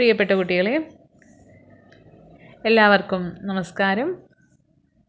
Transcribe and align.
പ്രിയപ്പെട്ട 0.00 0.32
കുട്ടികളെ 0.32 0.72
എല്ലാവർക്കും 2.64 3.22
നമസ്കാരം. 3.40 4.08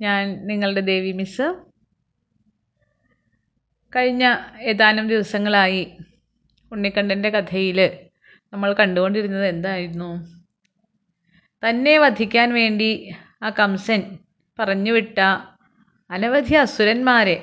ഞാൻ 0.01 0.21
നിങ്ങളുടെ 0.47 0.81
ദേവി 0.81 1.11
മിസ് 1.11 1.47
കഴിഞ്ഞ 3.95 4.23
ഏതാനും 4.61 5.07
ദിവസങ്ങളായി 5.07 5.97
ഉണ്ണിക്കണ്ഠന്റെ 6.71 7.29
കഥയിൽ 7.29 7.79
നമ്മൾ 8.53 8.73
കണ്ടുകൊണ്ടിരുന്നത് 8.73 9.47
എന്തായിരുന്നു? 9.47 10.11
തന്നെ 11.63 11.97
വധിക്കാൻ 11.97 12.53
വേണ്ടി 12.53 12.91
ആ 13.43 13.49
കംസൻ 13.49 14.03
പറഞ്ഞുവിട്ട 14.59 15.19
അനവധി 16.09 16.53
അസുരന്മാരെ 16.53 17.37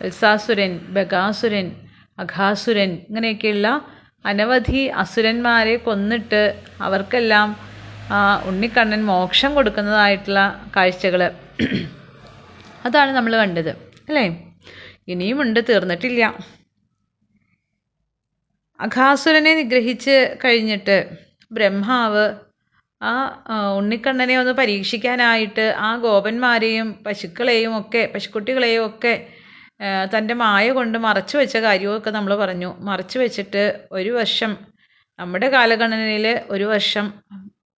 വത്സാസുരൻ 0.00 0.78
ബഗാസുരൻ 0.78 1.68
അഘാസുരൻ 2.18 2.92
ഇങ്ങനെയൊക്കെയുള്ള 3.08 3.68
അനവധി 4.24 4.82
അസുരന്മാരെ 5.02 5.76
കൊന്നിട്ട് 5.86 6.42
അവർക്കെല്ലാം 6.80 7.48
ഉണ്ണിക്കണ്ണൻ 8.48 9.02
മോക്ഷം 9.10 9.50
കൊടുക്കുന്നതായിട്ടുള്ള 9.56 10.40
കാഴ്ചകൾ 10.76 11.22
അതാണ് 12.86 13.10
നമ്മൾ 13.16 13.32
കണ്ടത് 13.42 13.72
അല്ലേ? 14.08 14.24
ഇനിയുമുണ്ട് 15.12 15.60
തീർന്നിട്ടില്ല. 15.68 16.22
അഘാസുരനെ 18.80 19.52
നിഗ്രഹിച്ച് 19.54 20.14
കഴിഞ്ഞിട്ട് 20.44 20.96
ബ്രഹ്മാവ് 21.50 22.24
ആ 23.00 23.12
ഉണ്ണിക്കണ്ണനെ 23.78 24.34
ഒന്ന് 24.38 24.52
പരീക്ഷിക്കാനായിട്ട് 24.60 25.64
ആ 25.86 25.96
ഗോപന്മാരെയും 26.04 26.88
പശുക്കളെയും 27.06 27.72
ഒക്കെ 27.80 28.02
പശുക്കുട്ടികളെയും 28.14 28.82
ഒക്കെ 28.90 29.14
തന്റെ 30.14 30.34
മായ 30.34 30.72
കൊണ്ട് 30.72 30.98
മറച്ചു 30.98 31.36
വെച്ച 31.36 31.56
കാര്യമൊക്കെ 31.56 32.10
നമ്മൾ 32.10 32.34
പറഞ്ഞു. 32.34 32.76
മറച്ചു 32.80 33.18
വെച്ചിട്ട് 33.18 33.62
ഒരു 33.92 34.10
വർഷം 34.10 34.52
നമ്മുടെ 35.18 35.48
കാലഗണനയിൽ 35.48 36.40
ഒരു 36.50 36.64
വർഷം 36.64 37.12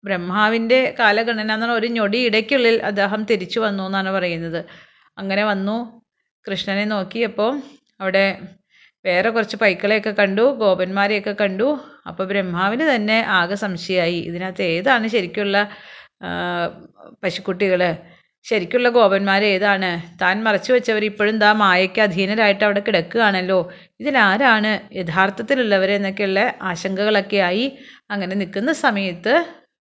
ബ്രഹ്മാവിന്റെ 0.04 0.94
കാലഗണന 0.98 1.40
എന്ന് 1.40 1.66
പറഞ്ഞാൽ 1.66 1.78
ഒരു 1.78 1.86
ഞൊടി 1.86 2.18
ഇടയ്ക്കുള്ളിൽ 2.18 2.82
അദ്ദേഹം 2.82 3.24
തിരിച്ചു 3.24 3.60
വന്നു 3.60 3.82
എന്നാണ് 3.82 4.10
പറയുന്നത്. 4.10 4.60
അങ്ങനെ 5.18 5.44
വന്നു. 5.44 5.76
കൃഷ്ണനെ 6.46 6.84
നോക്കിയപ്പോൾ 6.84 7.52
അവിടെ 8.00 8.24
വേറെ 9.04 9.30
കുറച്ച് 9.30 9.56
പൈക്കളെയൊക്കെ 9.56 10.10
കണ്ടു 10.10 10.42
ഗോപന്മാരെയൊക്കെ 10.42 11.32
കണ്ടു. 11.40 11.68
അപ്പോൾ 12.08 12.24
ബ്രഹ്മാവിന് 12.24 12.94
തന്നെ 12.94 13.18
ആകെ 13.28 13.54
സംശയമായി. 13.54 14.18
ഇതിനകത്ത് 14.20 14.62
ഏതാണ് 14.62 15.06
ശരിക്കുള്ള 15.08 15.56
പശുക്കുട്ടികൾ 17.24 17.82
ശരിക്കുള്ള 18.46 18.88
ഗോപന്മാരേതാണ് 18.88 19.90
താൻ 20.20 20.36
മറച്ചു 20.44 20.70
വെച്ചവർ 20.72 21.04
ഇപ്പോഴും 21.04 21.36
ദാ 21.38 21.50
മായയ്ക്ക് 21.52 22.00
അധീനരായിട്ട് 22.00 22.64
അവിടെ 22.64 22.80
കിടക്കുകയാണല്ലോ. 22.80 23.58
ഇതിലാരാണ് 24.00 24.70
യഥാർത്ഥത്തിലുള്ളവരെന്നൊക്കെയുള്ള 25.00 26.40
ആശങ്കകളൊക്കെയായി 26.70 27.66
അങ്ങനെ 28.10 28.34
നിൽക്കുന്ന 28.34 28.72
സമയത്ത് 28.84 29.34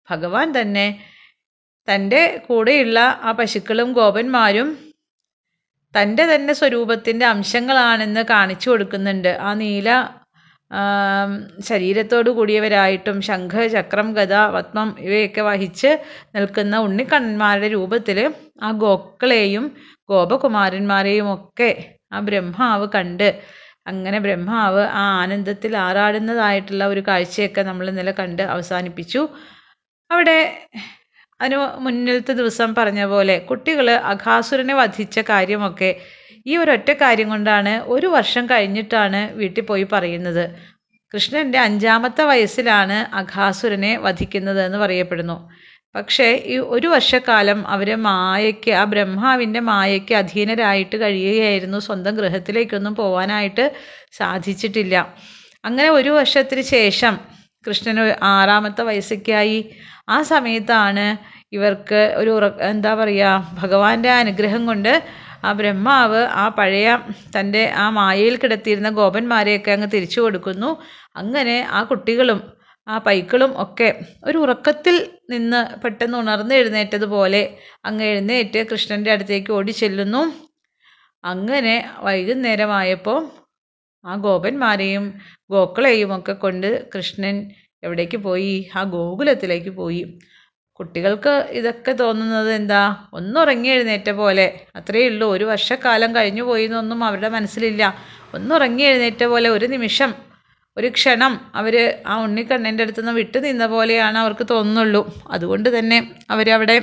ഭഗവാൻ 0.07 0.47
തന്നെ 0.59 0.87
തന്റെ 1.87 2.21
കൂടെയുള്ള 2.47 2.99
ആ 3.23 3.31
പശുക്കളും 3.31 3.89
ഗോപന്മാരും 3.93 4.69
തന്റെ 5.93 6.23
തന്നെ 6.33 6.53
സ്വരൂപത്തിന്റെ 6.53 7.25
അംശങ്ങളാണെന്ന് 7.25 8.21
കാണിച്ചു 8.33 8.67
കൊടുക്കുന്നുണ്ട്. 8.69 9.31
ആ 9.47 9.49
നീല 9.53 9.89
ശരീരത്തോടു 11.69 12.29
കൂടിയവരായിട്ടും 12.29 13.17
ശംഖ് 13.21 13.63
ചക്രം 13.69 14.07
ഗദ 14.13 14.35
പത്മം 14.55 14.89
ഇവയൊക്കെ 14.99 15.41
വഹിച്ച് 15.41 15.91
നിൽക്കുന്ന 16.35 16.75
ഉണ്ണിക്കണ്ണന്മാരുടെ 16.77 17.67
രൂപത്തിൽ 17.67 18.19
ആ 18.61 18.69
ഗോക്കളെയും 18.83 19.65
ഗോപകുമാരന്മാരെയും 20.09 21.27
ഒക്കെ 21.33 21.71
ആ 22.13 22.19
ബ്രഹ്മാവ് 22.19 22.87
കണ്ട് 22.95 23.27
അങ്ങനെ 23.87 24.17
ബ്രഹ്മാവ് 24.19 24.81
ആ 25.01 25.03
ആനന്ദത്തിൽ 25.21 25.73
ആറാടുന്നതായിട്ടുള്ള 25.77 26.83
ഒരു 26.85 27.01
കാഴ്ചയൊക്കെ 27.07 27.61
നമ്മൾ 27.61 27.85
ഇന്നലെ 27.89 28.11
കണ്ട് 28.11 28.43
അവസാനിപ്പിച്ചു. 28.53 29.21
അവിടെ 30.09 30.39
അതിന് 31.39 31.59
മുന്നിലത്തെ 31.77 32.33
ദിവസം 32.33 32.69
പറഞ്ഞ 32.75 33.01
പോലെ 33.05 33.35
കുട്ടികൾ 33.49 33.87
അഘാസുരനെ 34.11 34.73
വധിച്ച 34.73 35.19
കാര്യമൊക്കെ 35.29 35.89
ഈ 36.45 36.53
ഒരൊറ്റ 36.57 36.89
കാര്യം 37.01 37.29
കൊണ്ടാണ് 37.29 37.73
ഒരു 37.87 38.07
വർഷം 38.07 38.43
കഴിഞ്ഞിട്ടാണ് 38.45 39.21
വീട്ടിൽ 39.39 39.63
പോയി 39.65 39.85
പറയുന്നത്. 39.91 40.43
കൃഷ്ണന്റെ 41.13 41.59
അഞ്ചാമത്തെ 41.59 42.23
വയസ്സിലാണ് 42.23 43.15
അഘാസുരനെ 43.15 43.97
വധിക്കുന്നത് 43.97 44.65
എന്ന് 44.65 44.77
പറയപ്പെടുന്നു. 44.77 45.49
പക്ഷേ 45.95 46.43
ഈ 46.45 46.57
ഒരു 46.57 46.87
വർഷക്കാലം 46.87 47.67
അവർ 47.67 47.95
മായയ്ക്ക് 47.95 48.71
ആ 48.71 48.83
ബ്രഹ്മാവിന്റെ 48.83 49.59
മായയ്ക്ക് 49.59 50.13
അധീനരായിട്ട് 50.13 50.95
കഴിയുകയായിരുന്നു. 51.01 51.79
സ്വന്തം 51.79 52.15
ഗൃഹത്തിലേക്കൊന്നും 52.15 52.95
പോവാനായിട്ട് 52.95 53.65
സാധിച്ചിട്ടില്ല. 54.11 54.95
അങ്ങനെ 55.65 55.89
ഒരു 55.89 56.09
വർഷത്തിന് 56.09 56.61
ശേഷം 56.61 57.19
കൃഷ്ണന് 57.67 58.23
ആറാമത്തെ 58.23 58.81
വയസ്സൊക്കെയായി. 58.81 59.59
ആ 60.09 60.21
സമയത്താണ് 60.21 61.05
ഇവർക്ക് 61.53 62.13
ഒരു 62.17 62.31
എന്താ 62.61 62.93
പറയുക 62.93 63.59
ഭഗവാന്റെ 63.61 64.11
അനുഗ്രഹം 64.11 64.65
കൊണ്ട് 64.65 64.93
ആ 65.43 65.53
ബ്രഹ്മാവ് 65.53 66.21
ആ 66.33 66.47
പഴയ 66.49 66.87
തന്റെ 67.35 67.71
ആ 67.75 67.89
മായയിൽ 67.89 68.35
കിടത്തിയിരുന്ന 68.37 68.89
ഗോപന്മാരെയൊക്കെ 68.89 69.71
അങ്ങ് 69.71 69.89
തിരിച്ചു 69.93 70.19
കൊടുക്കുന്നു. 70.21 70.69
അങ്ങനെ 71.15 71.67
ആ 71.71 71.83
കുട്ടികളും 71.83 72.39
ആ 72.87 72.97
പൈക്കളും 72.97 73.51
ഒക്കെ 73.61 73.87
ഒരു 74.23 74.37
ഉറക്കത്തിൽ 74.37 74.95
നിന്ന് 75.29 75.81
പെട്ടെന്ന് 75.83 76.17
ഉണർന്ന് 76.17 76.55
എഴുന്നേറ്റതുപോലെ 76.55 77.41
അങ്ങ് 77.85 78.05
എഴുന്നേറ്റ് 78.05 78.67
കൃഷ്ണന്റെ 78.71 79.11
അടുത്തേക്ക് 79.11 79.51
ഓടി 79.51 79.71
ചെല്ലുന്നു 79.71 80.23
അങ്ങനെ 81.23 81.75
വൈകുന്നേരമായപ്പോൾ 82.03 83.19
ആ 84.03 84.15
ഗോപന്മാരെയും 84.15 85.05
ഗോക്കളെയും 85.49 86.15
ഒക്കെ 86.15 86.33
കൊണ്ട് 86.33 86.87
കൃഷ്ണൻ 86.95 87.35
എവിടേക്ക് 87.83 88.17
പോയി? 88.17 88.69
ആ 88.75 88.83
ഗോകുലത്തിലേക്ക് 88.83 89.69
പോയി. 89.69 90.01
കുട്ടികൾക്ക് 90.81 91.33
ഇതൊക്കെ 91.51 91.91
തോന്നുന്നത് 91.91 92.51
എന്താ? 92.53 92.81
ഒന്നുറങ്ങി 93.13 93.69
എഴുന്നേറ്റ 93.69 94.09
പോലെ. 94.21 94.45
അത്രയേ 94.75 95.07
ഉള്ളൂ. 95.07 95.27
ഒരു 95.35 95.43
വർഷക്കാലം 95.43 96.15
കഴിഞ്ഞു 96.15 96.43
പോയി 96.43 96.65
എന്നൊന്നും 96.65 97.03
അവരുടെ 97.03 97.29
മനസ്സിലില്ല. 97.29 97.83
ഒന്നുറങ്ങി 98.33 98.83
എഴുന്നേറ്റ 98.83 99.23
പോലെ 99.25 99.49
ഒരു 99.49 99.65
നിമിഷം 99.65 100.11
ഒരു 100.77 100.87
ക്ഷണം 100.87 101.33
അവർ 101.55 101.75
ആ 102.07 102.13
ഉണ്ണിക്കണ്ണന്റെ 102.23 102.83
അടുത്ത് 102.83 103.01
നിന്ന് 103.01 103.11
വിട്ടു 103.11 103.37
നിന്ന 103.37 103.65
പോലെയാണ് 103.65 104.17
അവർക്ക് 104.17 104.45
തോന്നുന്നുള്ളൂ. 104.51 105.01
അതുകൊണ്ട് 105.31 105.79
തന്നെ 105.79 105.97
അവരവിടെ 106.29 106.77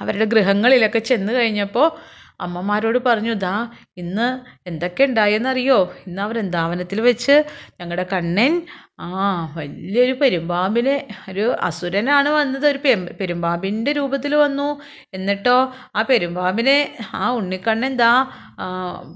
അവരുടെ 0.00 0.24
ഗൃഹങ്ങളിലൊക്കെ 0.24 0.98
ചെന്ന് 1.08 1.32
കഴിഞ്ഞപ്പോൾ 1.32 1.86
അമ്മമാരോട് 2.40 2.98
പറഞ്ഞു 3.06 3.32
ദാ 3.44 3.54
ഇന്ന് 3.96 4.26
എന്തൊക്കെ 4.66 5.02
ഉണ്ടായെന്നറിയോ? 5.04 5.78
ഇന്ന് 6.06 6.22
അവർ 6.22 6.36
വൃന്ദാവനത്തിൽ 6.38 7.00
വെച്ച് 7.00 7.34
ഞങ്ങളുടെ 7.80 8.06
കണ്ണൻ 8.12 8.54
ആ 9.00 9.08
വലിയൊരു 9.56 10.14
പെരുമ്പാമ്പിനെ 10.22 10.96
ഒരു 11.30 11.44
അസുരനാണ് 11.68 12.28
വന്നത് 12.28 12.66
ഒരു 12.66 12.80
പെരുമ്പാമ്പിന്റെ 13.20 13.92
രൂപത്തിൽ 13.92 14.34
വന്നു. 14.34 14.68
എന്നിട്ടോ 15.14 15.56
ആ 15.96 16.02
പെരുമ്പാമ്പിനെ 16.10 16.78
ആ 17.14 17.30
ഉണ്ണിക്കണ്ണൻ 17.40 17.94
ദാ 18.02 18.12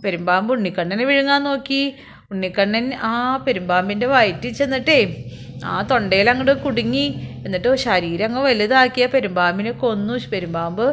പെരുമ്പാമ്പ് 0.05 0.53
ഉണ്ണിക്കണ്ണനെ 0.57 1.05
വിഴുങ്ങാൻ 1.05 1.43
നോക്കി. 1.45 1.83
ഉണ്ണിക്കണ്ണൻ 2.33 2.87
ആ 3.11 3.15
പെരുമ്പാമ്പിന്റെ 3.47 4.07
വയറ്റിൽ 4.07 4.53
ചെന്നിട്ടേ 4.53 5.01
ആ 5.65 5.77
തൊണ്ടയിൽ 5.91 6.31
അങ്ങോട്ട് 6.31 6.55
കുടുങ്ങി. 6.65 7.07
എന്നിട്ട് 7.47 7.71
ശരീരം 7.87 8.27
അങ്ങ് 8.29 8.43
വലുതാക്കിയ 8.49 9.07
പെരുമ്പാമ്പിനെ 9.15 9.73
കൊന്നു. 9.85 10.15
പെരുമ്പാമ്പ് 10.33 10.87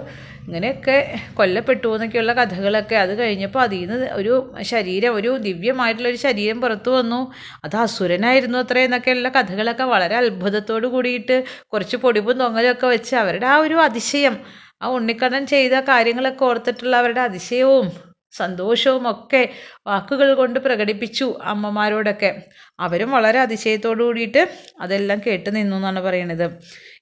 ഇങ്ങനെയൊക്കെ 0.47 0.95
കൊല്ലപ്പെട്ടു 1.33 1.87
എന്നൊക്കെയുള്ള 1.87 2.33
കഥകളൊക്കെ 2.33 2.95
അത് 2.95 3.19
കഴിഞ്ഞപ്പോൾ 3.19 3.59
അതിൽ 3.59 3.79
നിന്ന് 3.79 4.07
ഒരു 4.13 4.33
ശരീരം 4.61 5.15
ഒരു 5.15 5.37
ദിവ്യമായിട്ടുള്ളൊരു 5.37 6.15
ശരീരം 6.15 6.61
പുറത്തു 6.61 6.89
വന്നു. 6.89 7.19
അത് 7.65 7.75
അസുരനായിരുന്നു 7.75 8.57
അത്ര 8.57 8.77
എന്നൊക്കെയുള്ള 8.77 9.29
കഥകളൊക്കെ 9.29 9.83
വളരെ 9.83 10.15
അത്ഭുതത്തോട് 10.15 10.87
കൂടിയിട്ട് 10.87 11.43
കുറച്ച് 11.67 11.97
പൊടിപ്പും 11.97 12.37
തൊങ്ങലൊക്കെ 12.37 12.87
വെച്ച് 12.87 13.15
അവരുടെ 13.15 13.45
ആ 13.45 13.57
ഒരു 13.57 13.73
അതിശയം 13.73 14.37
ആ 14.81 14.87
ഉണ്ണിക്കണ്ണൻ 14.87 15.45
ചെയ്ത 15.47 15.73
കാര്യങ്ങളൊക്കെ 15.79 16.45
ഓർത്തിട്ടുള്ള 16.45 16.95
അവരുടെ 16.97 17.21
അതിശയവും 17.21 17.87
സന്തോഷവും 18.33 19.09
ഒക്കെ 19.09 19.41
വാക്കുകൾ 19.87 20.33
കൊണ്ട് 20.33 20.59
പ്രകടിപ്പിച്ചു 20.59 21.39
അമ്മമാരോടൊക്കെ. 21.43 22.31
അവരും 22.79 23.11
വളരെ 23.11 23.39
അതിശയത്തോടു 23.39 24.03
കൂടിയിട്ട് 24.03 24.41
അതെല്ലാം 24.81 25.21
കേട്ട് 25.25 25.55
നിന്നു 25.55 25.75
എന്നാണ് 25.75 25.99
പറയണത്. 25.99 26.47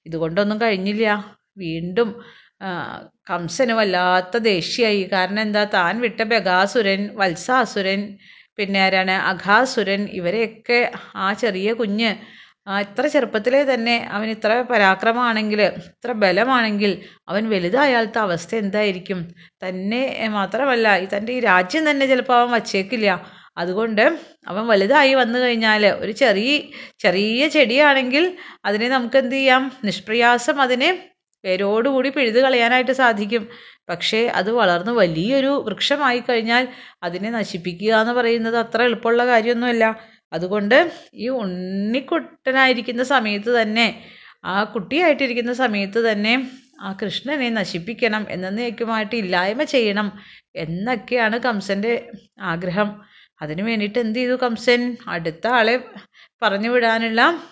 ഇതുകൊണ്ടൊന്നും 0.06 0.60
കഴിഞ്ഞില്ല. 0.60 1.06
വീണ്ടും 1.56 2.08
കംസന് 3.30 3.74
വല്ലാത്ത 3.78 4.36
ദേഷ്യമായി. 4.50 5.02
കാരണം 5.14 5.42
എന്താ? 5.46 5.62
താൻ 5.76 5.94
വിട്ട 6.04 6.20
ബഗാസുരൻ 6.32 7.02
വത്സാസുരൻ 7.20 8.00
പിന്നെ 8.58 8.80
ആരാണ്? 8.86 9.14
അഘാസുരൻ 9.30 10.02
ഇവരെയൊക്കെ 10.18 10.80
ആ 11.24 11.28
ചെറിയ 11.42 11.68
കുഞ്ഞ് 11.80 12.10
ഇത്ര 12.82 13.04
ചെറുപ്പത്തിലേ 13.14 13.60
തന്നെ 13.70 13.94
അവൻ 14.16 14.28
ഇത്ര 14.34 14.50
പരാക്രമമാണെങ്കിൽ 14.70 15.60
ഇത്ര 15.62 16.10
ബലമാണെങ്കിൽ 16.22 16.92
അവൻ 17.30 17.42
വലുതായാലത്തെ 17.54 18.20
അവസ്ഥ 18.26 18.52
എന്തായിരിക്കും? 18.62 19.18
തന്നെ 19.64 20.02
മാത്രമല്ല 20.36 20.86
തന്റെ 21.14 21.32
ഈ 21.38 21.40
രാജ്യം 21.50 21.84
തന്നെ 21.90 22.04
ചിലപ്പോൾ 22.12 22.36
അവൻ 22.40 22.50
വച്ചേക്കില്ല. 22.56 23.08
അതുകൊണ്ട് 23.62 24.04
അവൻ 24.50 24.62
വലുതായി 24.72 25.12
വന്നു 25.20 25.38
കഴിഞ്ഞാൽ 25.42 25.82
ഒരു 26.02 26.12
ചെറിയ 26.22 26.52
ചെറിയ 27.04 27.42
ചെടിയാണെങ്കിൽ 27.56 28.24
അതിനെ 28.68 28.88
നമുക്ക് 28.94 29.18
എന്ത് 29.22 29.36
ചെയ്യാം? 29.36 29.64
നിഷ്പ്രയാസം 29.88 30.56
അതിനെ 30.66 30.88
വേരോടുകൂടി 31.44 32.08
പിഴുത് 32.08 32.40
കളയാനായിട്ട് 32.40 32.92
സാധിക്കും. 32.92 33.48
പക്ഷേ 33.88 34.26
അത് 34.26 34.50
വളർന്ന് 34.50 34.92
വലിയൊരു 34.92 35.64
വൃക്ഷമായി 35.66 36.22
കഴിഞ്ഞാൽ 36.28 36.68
അതിനെ 37.02 37.30
നശിപ്പിക്കുക 37.30 37.94
എന്ന് 37.94 38.12
പറയുന്നത് 38.12 38.56
അത്ര 38.56 38.82
എളുപ്പമുള്ള 38.82 39.26
കാര്യമൊന്നുമല്ല. 39.26 40.00
അതുകൊണ്ട് 40.32 40.92
ഈ 41.14 41.28
ഉണ്ണിക്കുട്ടനായിരിക്കുന്ന 41.28 43.02
സമയത്ത് 43.02 43.62
തന്നെ 43.62 44.02
ആ 44.44 44.64
കുട്ടിയായിട്ടിരിക്കുന്ന 44.64 45.52
സമയത്ത് 45.52 46.12
തന്നെ 46.12 46.50
ആ 46.80 46.96
കൃഷ്ണനെ 47.02 47.50
നശിപ്പിക്കണം 47.50 48.26
എന്നേക്കുമായിട്ട് 48.30 49.16
ഇല്ലായ്മ 49.16 49.62
ചെയ്യണം 49.64 50.12
എന്നൊക്കെയാണ് 50.56 51.38
കംസന്റെ 51.38 52.10
ആഗ്രഹം. 52.40 53.02
അതിനു 53.42 53.62
വേണ്ടിയിട്ട് 53.62 53.98
എന്ത് 53.98 54.18
ചെയ്തു 54.18 54.32
കംസൻ? 54.32 54.96
അടുത്ത 55.08 55.46
ആളെ 55.46 55.84
പറഞ്ഞു 56.42 56.68
വിടാനുള്ള 56.68 57.42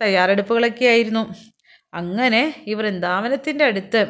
തയ്യാറെടുപ്പുകളൊക്കെ 0.00 0.84
ആയിരുന്നു 0.84 1.22
അങ്ങനെ 1.92 2.40
ഈ 2.66 2.74
വൃന്ദാവനത്തിന്റെ 2.74 3.64
അടുത്ത് 3.64 4.00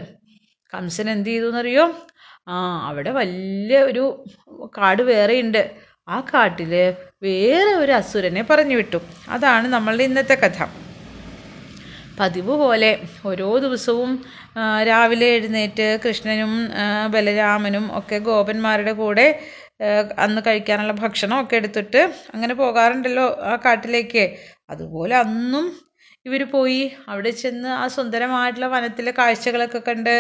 കംസൻ 0.73 1.11
എന്ത് 1.11 1.29
ചെയ്തു 1.29 1.47
എന്നറിയോ 1.47 1.85
ആ 2.49 2.55
അവിടെ 2.89 3.11
വലിയ 3.11 3.79
ഒരു 3.91 4.05
കാട് 4.79 5.03
വേറെയുണ്ട്. 5.03 5.63
ആ 6.09 6.21
കാട്ടിൽ 6.21 6.73
വേറെ 7.23 7.73
ഒരു 7.75 7.93
അസുരനെ 7.93 8.43
പറഞ്ഞു 8.43 8.77
വിട്ടു. 8.77 8.99
അതാണ് 9.29 9.69
നമ്മളുടെ 9.69 10.05
ഇന്നത്തെ 10.05 10.35
കഥ. 10.35 10.59
പതിവ് 12.21 12.55
പോലെ 12.63 12.91
ഓരോ 13.27 13.59
ദിവസവും 13.59 14.11
രാവിലെ 14.89 15.27
എഴുന്നേറ്റ് 15.27 16.01
കൃഷ്ണനും 16.05 16.53
ബലരാമനും 17.11 17.99
ഒക്കെ 17.99 18.19
ഗോപന്മാരുടെ 18.19 18.93
കൂടെ 18.93 19.27
അന്ന് 20.19 20.41
കഴിക്കാനുള്ള 20.47 20.93
ഭക്ഷണമൊക്കെ 20.93 21.57
എടുത്തിട്ട് 21.57 22.01
അങ്ങനെ 22.35 22.55
പോകാറുണ്ടല്ലോ 22.55 23.27
ആ 23.51 23.57
കാട്ടിലേക്ക്. 23.65 24.25
അതുപോലെ 24.71 25.17
അന്നും 25.17 25.67
ഇവർ 26.29 26.43
പോയി 26.51 26.83
അവിടെ 27.09 27.33
ചെന്ന് 27.37 27.71
ആ 27.75 27.85
സുന്ദരമായിട്ടുള്ള 27.89 28.69
വനത്തിലെ 28.69 29.13
കാഴ്ചകളൊക്കെ 29.19 29.81
കണ്ട് 29.81 30.15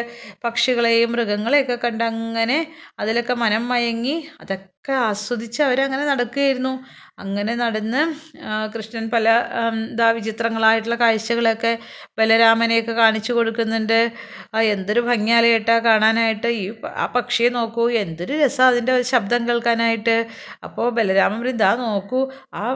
പക്ഷികളെയും 0.44 1.12
മൃഗങ്ങളെയൊക്കെ 1.12 1.76
കണ്ട് 1.76 2.04
അങ്ങനെ 2.04 2.58
അതിലൊക്കെ 2.98 3.34
മനം 3.34 3.64
മയങ്ങി 3.68 4.16
അതൊക്കെ 4.40 4.68
ആസ്വദിച്ച് 4.92 5.62
അവരങ്ങനെ 5.62 6.04
നടക്കുകയായിരുന്നു. 6.04 6.80
അങ്ങനെ 7.18 7.54
നടന്ന് 7.54 8.14
കൃഷ്ണൻ 8.74 9.10
പല 9.10 9.28
എന്താ 9.68 10.10
വിചിത്രങ്ങളായിട്ടുള്ള 10.10 10.96
കാഴ്ചകളൊക്കെ 10.96 11.78
ബലരാമനെയൊക്കെ 12.18 12.92
കാണിച്ചു 12.92 13.32
കൊടുക്കുന്നുണ്ട്. 13.32 14.12
ആ 14.54 14.60
എന്തൊരു 14.60 15.00
ഭംഗിയാലേ 15.00 15.48
ഏട്ടാ 15.48 15.78
കാണാനായിട്ട്. 15.78 16.46
ഈ 16.46 16.72
ആ 16.84 17.06
പക്ഷിയെ 17.06 17.48
നോക്കൂ 17.48 17.90
എന്തൊരു 17.90 18.32
രസം 18.32 18.64
അതിന്റെ 18.66 19.02
ശബ്ദം 19.02 19.48
കേൾക്കാനായിട്ട്. 19.48 20.26
അപ്പോൾ 20.64 20.90
ബലരാമൻ 20.90 21.48
ഇതാ 21.48 21.74
നോക്കൂ 21.74 22.30
ആ 22.54 22.74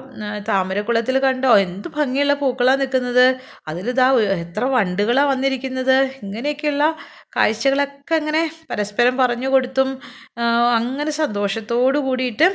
താമരക്കുളത്തിൽ 0.49 1.19
കണ്ടോ 1.19 1.59
എന്ത് 1.59 1.89
ഭംഗിയുള്ള 1.89 2.35
പൂക്കളാണ് 2.35 2.81
നിൽക്കുന്നത്. 2.81 3.37
അതിലിതാ 3.69 4.11
എത്ര 4.45 4.65
വണ്ടുകളാണ് 4.65 5.29
വന്നിരിക്കുന്നത്. 5.29 6.11
ഇങ്ങനെയൊക്കെയുള്ള 6.23 6.97
കാഴ്ചകളൊക്കെ 7.37 8.15
അങ്ങനെ 8.15 8.51
പരസ്പരം 8.71 9.17
പറഞ്ഞു 9.17 9.49
കൊടുത്തും 9.49 9.99
അങ്ങനെ 10.79 11.11
സന്തോഷത്തോടു 11.11 11.99
കൂടിയിട്ട് 12.03 12.49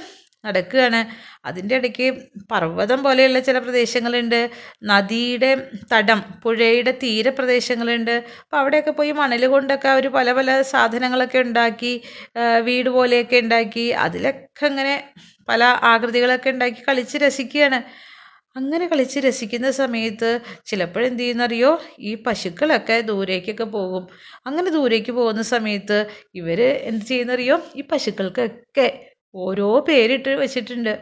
നടക്കുകയാണ്. 0.46 1.00
അതിന്റെ 1.46 1.76
ഇടയ്ക്ക് 1.76 2.08
പർവതം 2.52 3.04
പോലെയുള്ള 3.04 3.40
ചില 3.40 3.58
പ്രദേശങ്ങളുണ്ട്. 3.60 4.40
നദിയുടെ 4.84 5.52
തടം 5.94 6.20
പുഴയുടെ 6.44 6.92
തീരപ്രദേശങ്ങളുണ്ട് 7.04 8.16
അപ്പോൾ 8.44 8.58
അവിടെയൊക്കെ 8.58 8.92
പോയി 8.92 9.12
മണൽ 9.12 9.46
കൊണ്ടൊക്കെ 9.48 9.90
അവർ 9.90 10.08
പല 10.08 10.32
പല 10.32 10.62
സാധനങ്ങളൊക്കെ 10.62 11.40
ഉണ്ടാക്കി 11.40 11.94
വീട് 12.64 12.90
പോലെയൊക്കെ 12.90 13.38
ഉണ്ടാക്കി 13.38 13.86
അതിലൊക്കെ 14.06 14.66
അങ്ങനെ 14.66 14.96
പല 15.50 15.64
ആകൃതികളൊക്കെ 15.64 16.50
ഉണ്ടാക്കി 16.50 16.82
കളിച്ച് 16.88 17.18
രസിക്കുകയാണ്. 17.18 17.80
അങ്ങനെ 18.56 18.88
കളിച്ച് 18.88 19.20
രസിക്കുന്ന 19.20 19.72
സമയത്ത് 19.72 20.30
ചിലപ്പോഴെന്ത് 20.66 21.22
ചെയ്യുന്നറിയോ? 21.24 21.72
ഈ 22.00 22.16
പശുക്കളൊക്കെ 22.16 23.02
ദൂരേക്കൊക്കെ 23.02 23.64
പോകും. 23.64 24.04
അങ്ങനെ 24.46 24.70
ദൂരേക്ക് 24.72 25.12
പോകുന്ന 25.12 25.42
സമയത്ത് 25.42 26.00
ഇവർ 26.36 26.62
എന്ത് 26.62 27.06
ചെയ്യുന്നറിയോ? 27.06 27.58
ഈ 27.76 27.82
പശുക്കൾക്കൊക്കെ 27.92 28.88
ഓരോ 29.38 29.86
പേരിട്ട് 29.88 30.30
വെച്ചിട്ടുണ്ട്. 30.30 30.94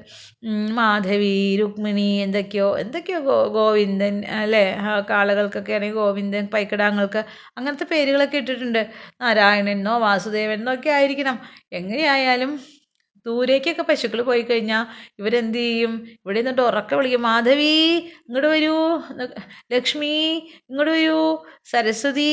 മാധവി 0.71 1.55
രുക്മിണി 1.59 2.01
എന്തൊക്കെയോ 2.01 2.77
എന്തൊക്കെയോ 2.77 3.19
ഗോവിന്ദൻ 3.57 4.25
അല്ലേ? 4.25 4.75
കാളകൾക്കൊക്കെ 5.09 5.73
ആണെങ്കിൽ 5.73 5.95
ഗോവിന്ദൻ 5.95 6.47
പൈക്കിടാങ്ങൾക്ക് 6.53 7.21
അങ്ങനത്തെ 7.57 7.83
പേരുകളൊക്കെ 7.83 8.37
ഇട്ടിട്ടുണ്ട്. 8.37 8.81
നാരായണനോ 9.21 9.97
വാസുദേവനോ 9.97 10.73
ഒക്കെ 10.73 10.89
ആയിരിക്കണം. 10.89 11.39
എങ്ങനെയായാലും 11.71 12.51
ദൂരേക്കൊക്കെ 13.25 13.83
പശുക്കൾ 13.89 14.19
പോയി 14.21 14.41
കഴിഞ്ഞാൽ 14.41 14.83
ഇവരെന്ത് 15.19 15.57
ചെയ്യും? 15.57 15.93
ഇവിടെ 16.25 16.39
നിന്നിട്ട് 16.41 16.61
ഉറക്കെ 16.61 16.95
വിളിക്കും 16.95 17.21
മാധവി 17.21 17.71
ഇങ്ങോട്ട് 18.27 18.47
വരൂ 18.47 18.75
ലക്ഷ്മി 19.73 20.13
ഇങ്ങോട്ട് 20.69 20.91
വരൂ 20.91 21.19
സരസ്വതി 21.71 22.29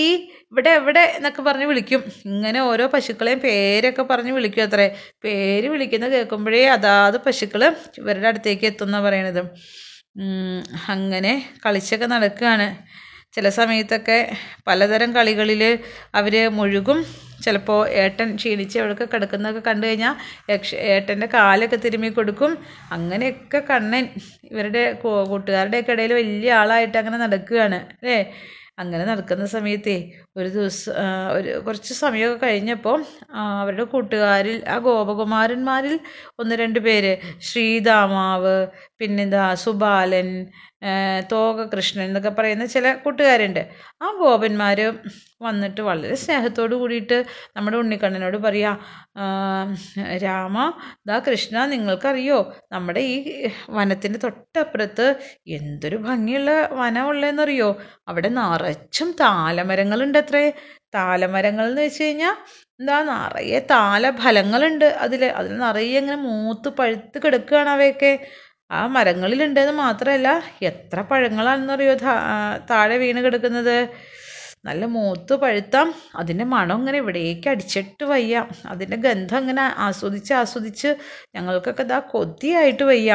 ഇവിടെ 0.53 0.71
എവിടെ? 0.81 1.05
എന്നൊക്കെ 1.19 1.43
പറഞ്ഞ് 1.43 1.67
വിളിക്കും. 1.73 2.03
ഇങ്ങനെ 2.33 2.61
ഓരോ 2.71 2.87
പശുക്കളെയും 2.95 3.41
പേരൊക്കെ 3.47 4.05
പറഞ്ഞ് 4.11 4.33
വിളിക്കും 4.39 4.65
അത്രേ. 4.65 4.89
പേര് 5.25 5.69
വിളിക്കുന്നത് 5.75 6.15
കേൾക്കുമ്പോഴേ 6.17 6.65
അതാത് 6.77 7.19
പശുക്കൾ 7.27 7.65
ഇവരുടെ 8.01 8.29
അടുത്തേക്ക് 8.33 8.67
എത്തുന്ന 8.73 9.01
പറയണത്. 9.07 9.43
അങ്ങനെ 10.95 11.33
കളിച്ചൊക്കെ 11.65 12.07
നടക്കുകയാണ് 12.07 12.67
ചില 13.35 13.47
സമയത്തൊക്കെ 13.59 14.19
പലതരം 14.69 15.11
കളികളിൽ 15.19 15.63
അവർ 16.21 16.35
മുഴുകും. 16.59 16.99
ചിലപ്പോൾ 17.45 17.81
ഏട്ടൻ 18.03 18.29
ക്ഷീണിച്ച് 18.39 18.77
അവിടെയൊക്കെ 18.81 19.07
കിടക്കുന്നതൊക്കെ 19.13 19.63
കണ്ടു 19.69 19.85
കഴിഞ്ഞാൽ 19.87 20.15
യക്ഷ 20.51 20.75
ഏട്ടന്റെ 20.95 21.29
കാലൊക്കെ 21.37 21.79
തിരുമ്മി 21.85 22.11
കൊടുക്കും. 22.19 22.53
അങ്ങനെയൊക്കെ 22.97 23.61
കണ്ണൻ 23.71 24.05
ഇവരുടെ 24.51 24.83
കൂട്ടുകാരുടെയൊക്കെ 25.31 25.95
ഇടയിൽ 25.97 26.13
വലിയ 26.21 26.53
ആളായിട്ട് 26.63 26.97
അങ്ങനെ 27.03 27.19
നടക്കുകയാണ് 27.25 27.79
അല്ലേ? 27.95 28.19
അങ്ങനെ 28.79 29.05
നടക്കുന്ന 29.11 29.45
സമയത്തേ 29.55 29.97
ഒരു 30.37 30.49
ദിവസം 30.49 30.93
ഒരു 31.37 31.51
കുറച്ച് 31.67 31.93
സമയമൊക്കെ 32.03 32.47
കഴിഞ്ഞപ്പോൾ 32.47 32.99
അവരുടെ 33.63 33.85
കൂട്ടുകാരിൽ 33.93 34.57
ആ 34.75 34.77
ഗോപകുമാരന്മാരിൽ 34.87 35.95
ഒന്ന് 36.41 36.55
രണ്ട് 36.63 36.81
പേര്. 36.87 37.13
ശ്രീതാമാവ് 37.49 38.57
പിന്നെന്താ 39.01 39.45
സുബാലൻ 39.65 40.31
തോക 41.33 41.65
കൃഷ്ണൻ 41.75 42.03
എന്നൊക്കെ 42.05 42.29
പറയുന്ന 42.29 42.65
ചില 42.67 42.95
കൂട്ടുകാരുണ്ട്. 42.95 43.61
ആ 44.03 44.07
ഗോപന്മാർ 44.21 44.79
വന്നിട്ട് 45.43 45.81
വളരെ 45.81 46.15
സ്നേഹത്തോട് 46.15 46.75
കൂടിയിട്ട് 46.75 47.19
നമ്മുടെ 47.57 47.77
ഉണ്ണിക്കണ്ണനോട് 47.77 48.37
പറയാ 48.37 48.73
രാമ 50.25 50.57
ദാ 51.07 51.19
കൃഷ്ണ 51.19 51.67
നിങ്ങൾക്കറിയോ 51.67 52.39
നമ്മുടെ 52.73 53.01
ഈ 53.13 53.17
വനത്തിന്റെ 53.71 54.19
തൊട്ടപ്പുറത്ത് 54.19 55.07
എന്തൊരു 55.59 55.97
ഭംഗിയുള്ള 56.09 56.51
വനം 56.73 57.07
ഉള്ളതെന്നറിയോ? 57.07 57.71
അവിടെ 58.09 58.29
നിറച്ചും 58.39 59.13
താലമരങ്ങളുണ്ട് 59.21 60.19
അത്രേ 60.19 60.45
താലമരങ്ങൾ 60.95 61.67
എന്ന് 61.69 61.83
വെച്ച് 61.83 62.05
കഴിഞ്ഞാൽ 62.05 62.35
എന്താ 62.81 62.97
നിറയെ 63.03 63.59
താലഫലങ്ങളുണ്ട് 63.71 64.85
അതിൽ 65.05 65.25
അതിൽ 65.39 65.53
നിറയെ 65.59 65.99
ഇങ്ങനെ 65.99 66.19
മൂത്ത് 66.27 66.69
പഴുത്ത് 66.79 67.19
കിടക്കുകയാണ് 67.25 67.71
അവയൊക്കെ. 67.71 68.13
ആ 68.73 68.87
മരങ്ങളിലുണ്ടെന്ന് 68.87 69.73
മാത്രമല്ല 69.85 70.29
എത്ര 70.63 71.01
പഴങ്ങളാണെന്നറിയോ 71.11 71.95
താഴെ 72.71 72.97
വീണ് 73.03 73.21
കിടക്കുന്നത്. 73.25 73.77
നല്ല 74.65 74.85
മൂത്ത് 74.97 75.35
പഴുത്ത 75.43 75.77
അതിന്റെ 76.17 76.45
മണം 76.55 76.79
ഇങ്ങനെ 76.81 76.99
ഇവിടേക്ക് 76.99 77.49
അടിച്ചിട്ട് 77.49 78.05
വയ്യ. 78.05 78.35
അതിന്റെ 78.67 78.97
ഗന്ധം 79.07 79.39
ഇങ്ങനെ 79.39 79.65
ആസ്വദിച്ച് 79.87 80.33
ആസ്വദിച്ച് 80.35 80.91
ഞങ്ങൾക്കൊക്കെ 81.37 81.85
ദാ 81.93 81.99
കൊതിയായിട്ട് 82.13 82.85
വയ്യ. 82.85 83.11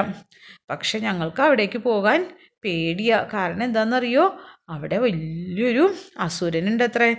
പക്ഷെ 0.69 0.97
ഞങ്ങൾക്ക് 0.99 1.41
അവിടേക്ക് 1.47 1.79
പോകാൻ 1.89 2.19
പേടിയാ. 2.65 3.17
കാരണം 3.33 3.63
എന്താണെന്നറിയോ 3.63 4.25
അവിടെ 4.69 4.97
വലിയൊരു 4.97 5.85
അസുരനുണ്ട് 6.19 6.83
അത്രേ 6.83 7.09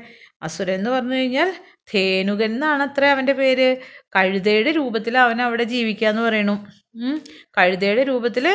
അസുരൻ 0.43 0.75
എന്ന് 0.75 0.91
പറഞ്ഞു 0.91 1.15
കഴിഞ്ഞാൽ 1.15 1.49
ധേനുകൻ 1.93 2.51
എന്നാണ് 2.51 2.83
അത്ര 2.83 3.05
അവന്റെ 3.07 3.33
പേര്. 3.33 3.69
കഴുതയുടെ 4.17 4.71
രൂപത്തിൽ 4.71 5.15
അവൻ 5.19 5.39
അവിടെ 5.43 5.65
ജീവിക്കുക 5.75 6.09
എന്ന് 6.09 6.23
പറയണു 6.23 6.55
കഴുതയുടെ 7.57 8.03
രൂപത്തിൽ 8.03 8.47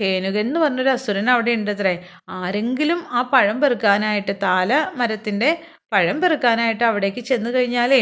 ധേനുകൻ 0.00 0.44
എന്ന് 0.46 0.60
പറഞ്ഞൊരു 0.60 0.90
അസുരൻ 0.90 1.30
അവിടെ 1.30 1.50
ഉണ്ടത്രേ. 1.50 1.94
ആരെങ്കിലും 2.36 3.00
ആ 3.10 3.22
പഴം 3.32 3.58
പെറുക്കാനായിട്ട് 3.60 4.32
താല 4.42 4.70
മരത്തിന്റെ 4.96 5.50
പഴം 5.92 6.18
പെറുക്കാനായിട്ട് 6.20 6.84
അവിടേക്ക് 6.84 7.20
ചെന്ന് 7.20 7.50
കഴിഞ്ഞാലേ 7.50 8.00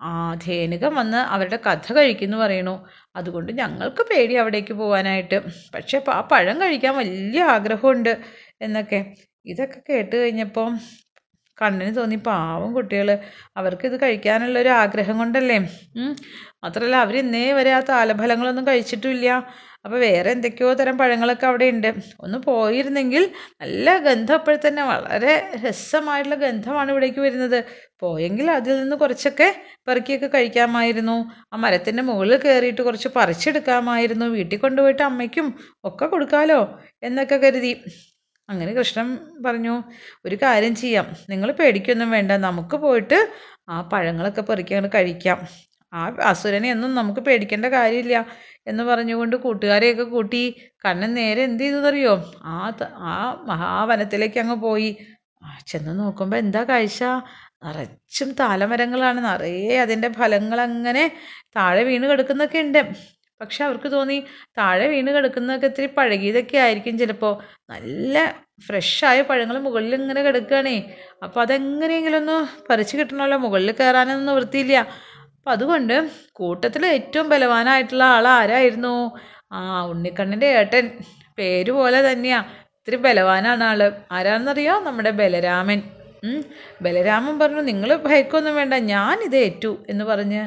ആ 0.00 0.10
ധേനുകൻ 0.44 0.92
വന്ന് 0.94 1.20
അവരുടെ 1.34 1.58
കഥ 1.66 1.92
കഴിക്കുന്നു 1.92 2.36
പറയണു. 2.36 2.74
അതുകൊണ്ട് 3.16 3.52
ഞങ്ങൾക്ക് 3.52 4.02
പേടി 4.10 4.34
അവിടേക്ക് 4.34 4.74
പോകാനായിട്ട് 4.74 5.38
പക്ഷേ 5.74 5.98
ആ 6.10 6.20
പഴം 6.32 6.56
കഴിക്കാൻ 6.62 6.94
വലിയ 6.96 7.42
ആഗ്രഹമുണ്ട് 7.54 8.12
എന്നൊക്കെ. 8.60 9.00
ഇതൊക്കെ 9.46 9.80
കേട്ട് 9.90 10.14
കഴിഞ്ഞപ്പോൾ 10.16 10.68
കണ്ണിന് 11.58 11.96
തോന്നി 11.96 12.16
പാവം 12.28 12.70
കുട്ടികൾ 12.76 13.08
അവർക്ക് 13.56 13.84
ഇത് 13.86 13.96
കഴിക്കാനുള്ളൊരു 14.02 14.70
ആഗ്രഹം 14.82 15.18
കൊണ്ടല്ലേ? 15.18 15.58
മാത്രമല്ല 16.64 16.96
അവർ 17.04 17.16
ഇന്നേ 17.16 17.52
വരെ 17.52 17.72
ആ 17.72 17.80
താലഫലങ്ങളൊന്നും 17.90 18.66
കഴിച്ചിട്ടുമില്ല. 18.66 19.28
അപ്പോൾ 19.84 19.98
വേറെ 19.98 20.30
എന്തൊക്കെയോ 20.30 20.68
തരം 20.74 20.96
പഴങ്ങളൊക്കെ 20.98 21.46
അവിടെ 21.46 21.66
ഉണ്ട്. 21.74 21.88
ഒന്ന് 22.24 22.38
പോയിരുന്നെങ്കിൽ 22.46 23.22
നല്ല 23.62 23.98
ഗന്ധം 24.06 24.34
അപ്പോൾ 24.34 24.56
തന്നെ 24.66 24.82
വളരെ 24.90 25.32
രസമായിട്ടുള്ള 25.64 26.36
ഗന്ധമാണ് 26.44 26.90
ഇവിടേക്ക് 26.90 27.20
വരുന്നത്. 27.20 27.58
പോയെങ്കിൽ 28.00 28.46
അതിൽ 28.50 28.72
നിന്ന് 28.82 28.96
കുറച്ചൊക്കെ 28.96 29.48
പെറുക്കിയൊക്കെ 29.88 30.26
കഴിക്കാമായിരുന്നു. 30.26 31.16
ആ 31.52 31.56
മരത്തിന്റെ 31.56 32.02
മുകളിൽ 32.02 32.36
കയറിയിട്ട് 32.36 32.82
കുറച്ച് 32.82 33.10
പറിച്ചെടുക്കാമായിരുന്നു. 33.16 34.28
വീട്ടിൽ 34.36 34.58
കൊണ്ടുപോയിട്ട് 34.58 35.02
അമ്മയ്ക്കും 35.02 35.48
ഒക്കെ 35.84 36.06
കൊടുക്കാമല്ലോ 36.06 36.60
എന്നൊക്കെ 37.02 37.36
കരുതി. 37.36 37.74
അങ്ങനെ 38.52 38.72
കൃഷ്ണൻ 38.72 39.08
പറഞ്ഞു 39.46 39.74
ഒരു 40.24 40.36
കാര്യം 40.36 40.74
ചെയ്യാം. 40.74 41.06
നിങ്ങൾ 41.30 41.52
പേടിക്കൊന്നും 41.52 42.10
വേണ്ട. 42.10 42.32
നമുക്ക് 42.32 42.76
പോയിട്ട് 42.76 43.18
ആ 43.68 43.80
പഴങ്ങളൊക്കെ 43.92 44.42
പെറുക്കി 44.42 44.74
കഴിക്കാം. 44.94 45.38
ആ 45.92 46.02
അസുരനെ 46.22 46.68
ഒന്നും 46.72 46.94
നമുക്ക് 46.94 47.20
പേടിക്കേണ്ട 47.20 47.66
കാര്യമില്ല 47.66 48.16
എന്ന് 48.66 48.84
പറഞ്ഞുകൊണ്ട് 48.84 49.36
കൂട്ടുകാരെയൊക്കെ 49.36 50.04
കൂട്ടി 50.04 50.42
കണ്ണൻ 50.84 51.14
നേരെ 51.14 51.42
എന്ത് 51.42 51.62
ചെയ്തതറിയോ? 51.62 52.14
ആ 52.44 52.56
ആ 53.12 53.14
മഹാവനത്തിലേക്ക് 53.46 54.38
അങ്ങ് 54.40 54.56
പോയി. 54.56 54.90
ചെന്ന് 55.66 55.92
നോക്കുമ്പോൾ 56.00 56.36
എന്താ 56.36 56.62
കാഴ്ച? 56.64 57.00
നിറച്ചും 57.64 58.32
താലമരങ്ങളാണ്. 58.40 59.20
നിറയെ 59.24 59.78
അതിന്റെ 59.78 60.08
ഫലങ്ങൾ 60.12 60.60
അങ്ങനെ 60.60 61.04
താഴെ 61.56 61.82
വീണ് 61.84 62.06
കിടക്കുന്നൊക്കെ 62.10 62.58
ഉണ്ട്. 62.58 62.80
പക്ഷെ 63.42 63.64
അവർക്ക് 63.64 63.88
തോന്നി 63.92 64.16
താഴെ 64.58 64.86
വീണ് 64.88 65.10
കിടക്കുന്നതൊക്കെ 65.10 65.66
ഇത്തിരി 65.66 65.86
പഴകിയതൊക്കെ 65.86 66.56
ആയിരിക്കും 66.56 66.98
ചിലപ്പോൾ 66.98 67.32
നല്ല 67.70 68.16
ഫ്രഷായ 68.66 69.22
പഴങ്ങൾ 69.22 69.58
മുകളിൽ 69.58 69.94
ഇങ്ങനെ 69.94 70.22
കിടക്കുകയാണേ. 70.22 70.76
അപ്പോൾ 71.22 71.40
അതെങ്ങനെയെങ്കിലും 71.40 72.18
ഒന്ന് 72.18 72.36
പറിച്ച് 72.70 72.96
കിട്ടണമല്ലോ 72.96 73.38
മുകളിൽ 73.38 73.72
കയറാനൊന്നും 73.72 74.26
നിവൃത്തിയില്ല. 74.26 74.76
അപ്പം 75.36 75.52
അതുകൊണ്ട് 75.52 75.96
കൂട്ടത്തിൽ 76.32 76.86
ഏറ്റവും 76.86 77.28
ബലവാനായിട്ടുള്ള 77.28 78.04
ആൾ 78.04 78.28
ആരായിരുന്നു? 78.28 78.94
ആ 79.52 79.60
ഉണ്ണിക്കണ്ണന്റെ 79.86 80.46
ഏട്ടൻ. 80.46 80.86
പേര് 81.38 81.70
പോലെ 81.70 82.12
തന്നെയാ. 82.12 82.38
ഇത്തിരി 82.78 82.96
ബലവാനാണ് 82.96 83.64
ആൾ. 83.64 83.92
ആരാണെന്നറിയോ? 84.12 84.80
നമ്മുടെ 84.80 85.10
ബലരാമൻ. 85.10 85.82
ബലരാമൻ 86.82 87.38
പറഞ്ഞു 87.38 87.60
നിങ്ങൾ 87.60 87.96
ഭയക്കൊന്നും 87.96 88.56
വേണ്ട 88.56 88.74
ഞാൻ 88.74 89.24
ഇത് 89.24 89.36
ഏറ്റു 89.36 89.72
എന്ന് 89.88 90.04
പറഞ്ഞ് 90.04 90.42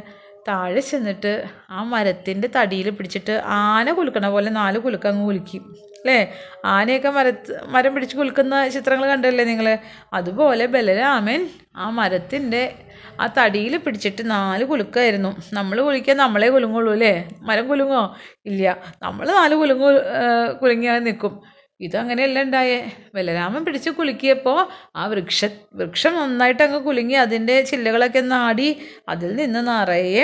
താഴെ 0.45 0.81
ചെന്നിട്ട് 0.81 1.31
ആ 1.69 1.83
മരത്തിന്റെ 1.83 2.47
തടിയിൽ 2.55 2.89
പിടിച്ചിട്ട് 2.89 3.33
ആന 3.59 3.91
കുലുക്കണ 3.91 4.27
പോലെ 4.29 4.49
നാല് 4.51 4.77
കുലുക്കം 4.79 5.09
അങ്ങ് 5.09 5.25
കുലുക്കി. 5.25 5.57
അല്ലേ 5.99 6.17
ആനയൊക്കെ 6.65 7.09
മരത്ത് 7.09 7.53
മരം 7.67 7.95
പിടിച്ച് 7.95 8.15
കുലുക്കുന്ന 8.15 8.55
ചിത്രങ്ങൾ 8.67 9.07
കണ്ടല്ലേ 9.09 9.43
നിങ്ങൾ 9.43 9.67
അതുപോലെ 10.13 10.65
ബലരാമൻ 10.65 11.41
ആ 11.75 11.89
മരത്തിന്റെ 11.99 12.61
ആ 13.19 13.25
തടിയിൽ 13.37 13.77
പിടിച്ചിട്ട് 13.77 14.21
നാല് 14.31 14.63
കുലുക്കായിരുന്നു. 14.63 15.31
നമ്മൾ 15.53 15.77
കുലുക്കിയാൽ 15.81 16.17
നമ്മളെ 16.17 16.49
കുലുങ്ങുള്ളൂ 16.49 16.91
അല്ലേ 16.91 17.13
മരം 17.41 17.65
കുലുങ്ങോ? 17.67 18.03
ഇല്ല. 18.45 18.63
നമ്മൾ 19.01 19.25
നാല് 19.33 19.55
കുലുങ്ങു 19.55 19.89
കുലുങ്ങിയാൽ 20.61 20.99
നിൽക്കും. 21.07 21.33
ഇതങ്ങനെയല്ല 21.79 22.41
ഉണ്ടായേ. 22.41 22.77
ബലരാമൻ 23.15 23.65
പിടിച്ച് 23.65 23.89
കുലുക്കിയപ്പോൾ 23.89 24.59
ആ 24.95 25.05
വൃക്ഷ 25.07 25.39
വൃക്ഷം 25.73 26.13
നന്നായിട്ട് 26.15 26.63
അങ്ങ് 26.63 26.79
കുലുങ്ങി 26.79 27.13
അതിന്റെ 27.15 27.61
ചില്ലകളൊക്കെ 27.61 28.19
നാടി 28.33 28.67
അതിൽ 29.09 29.35
നിന്ന് 29.35 29.67
നിറയെ 29.67 30.23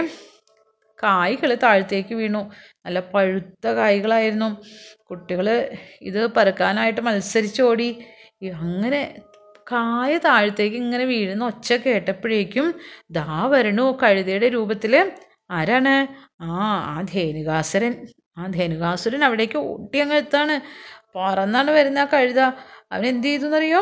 കായ്കൾ 1.00 1.56
താഴത്തേക്ക് 1.64 2.14
വീണു. 2.14 2.42
നല്ല 2.86 3.00
പഴുത്ത 3.14 3.68
കായ്കളായിരുന്നു. 3.80 4.50
കുട്ടികൾ 5.10 5.48
ഇത് 6.02 6.22
പറക്കാനായിട്ട് 6.38 7.02
മത്സരിച്ചോടി. 7.02 7.90
അങ്ങനെ 8.64 9.02
കായ 9.68 10.18
താഴത്തേക്ക് 10.26 10.76
ഇങ്ങനെ 10.76 11.06
വീഴുന്ന 11.06 11.46
ഒച്ച 11.46 11.74
കേട്ടപ്പോഴേക്കും 11.86 12.68
ദാ 13.12 13.28
വരണു 13.46 14.00
കഴുതയുടെ 14.04 14.50
രൂപത്തിൽ 14.50 14.94
ആരാണ്? 15.52 15.94
ആ 16.44 16.52
ആ 16.94 17.02
ധേനുകാസുരൻ. 17.14 17.94
ആ 18.38 18.48
ധേനുകാസുരൻ 18.48 19.24
അവിടേക്ക് 19.26 19.58
ഓട്ടി 19.72 19.98
അങ്ങ് 20.00 20.16
എത്താണ്? 20.16 20.56
പറന്നാണ് 21.16 21.72
വരുന്ന 21.72 22.00
ആ 22.00 22.06
കഴുത. 22.06 22.40
അവൻ 22.92 23.06
എന്ത് 23.06 23.28
ചെയ്തു 23.28 23.46
എന്നറിയോ 23.46 23.82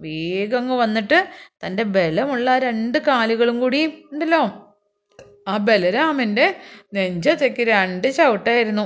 വേഗം 0.00 0.58
അങ്ങ് 0.58 0.74
വന്നിട്ട് 0.74 1.28
തന്റെ 1.66 1.82
ബലമുള്ള 1.82 2.58
രണ്ട് 2.58 2.98
കാലുകളും 2.98 3.60
കൂടി 3.60 4.08
ഉണ്ടല്ലോ. 4.12 4.42
ആ 5.48 5.56
ബലരാമന്റെ 5.56 6.60
നെഞ്ചത്തേക്ക് 6.94 7.62
രണ്ട് 7.62 8.08
ചവിട്ടായിരുന്നു. 8.12 8.84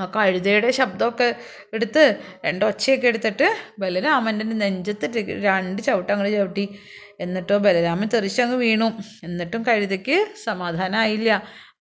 ആ 0.00 0.12
കഴുതയുടെ 0.16 0.70
ശബ്ദമൊക്കെ 0.70 1.34
എടുത്ത് 1.72 2.20
രണ്ടൊച്ചയൊക്കെ 2.44 3.06
എടുത്തിട്ട് 3.06 3.48
ബലരാമന്റെ 3.78 4.44
നെഞ്ചത്തേക്ക് 4.44 5.30
രണ്ട് 5.44 5.82
ചവിട്ട് 5.82 6.12
അങ്ങോട്ട് 6.12 6.36
ചവിട്ടി. 6.36 6.78
എന്നിട്ടോ 7.20 7.58
ബലരാമൻ 7.58 8.08
തെറിച്ചങ്ങ് 8.14 8.56
വീണു. 8.56 8.88
എന്നിട്ടും 9.24 9.62
കഴുതയ്ക്ക് 9.68 10.26
സമാധാനമായില്ല. 10.44 11.30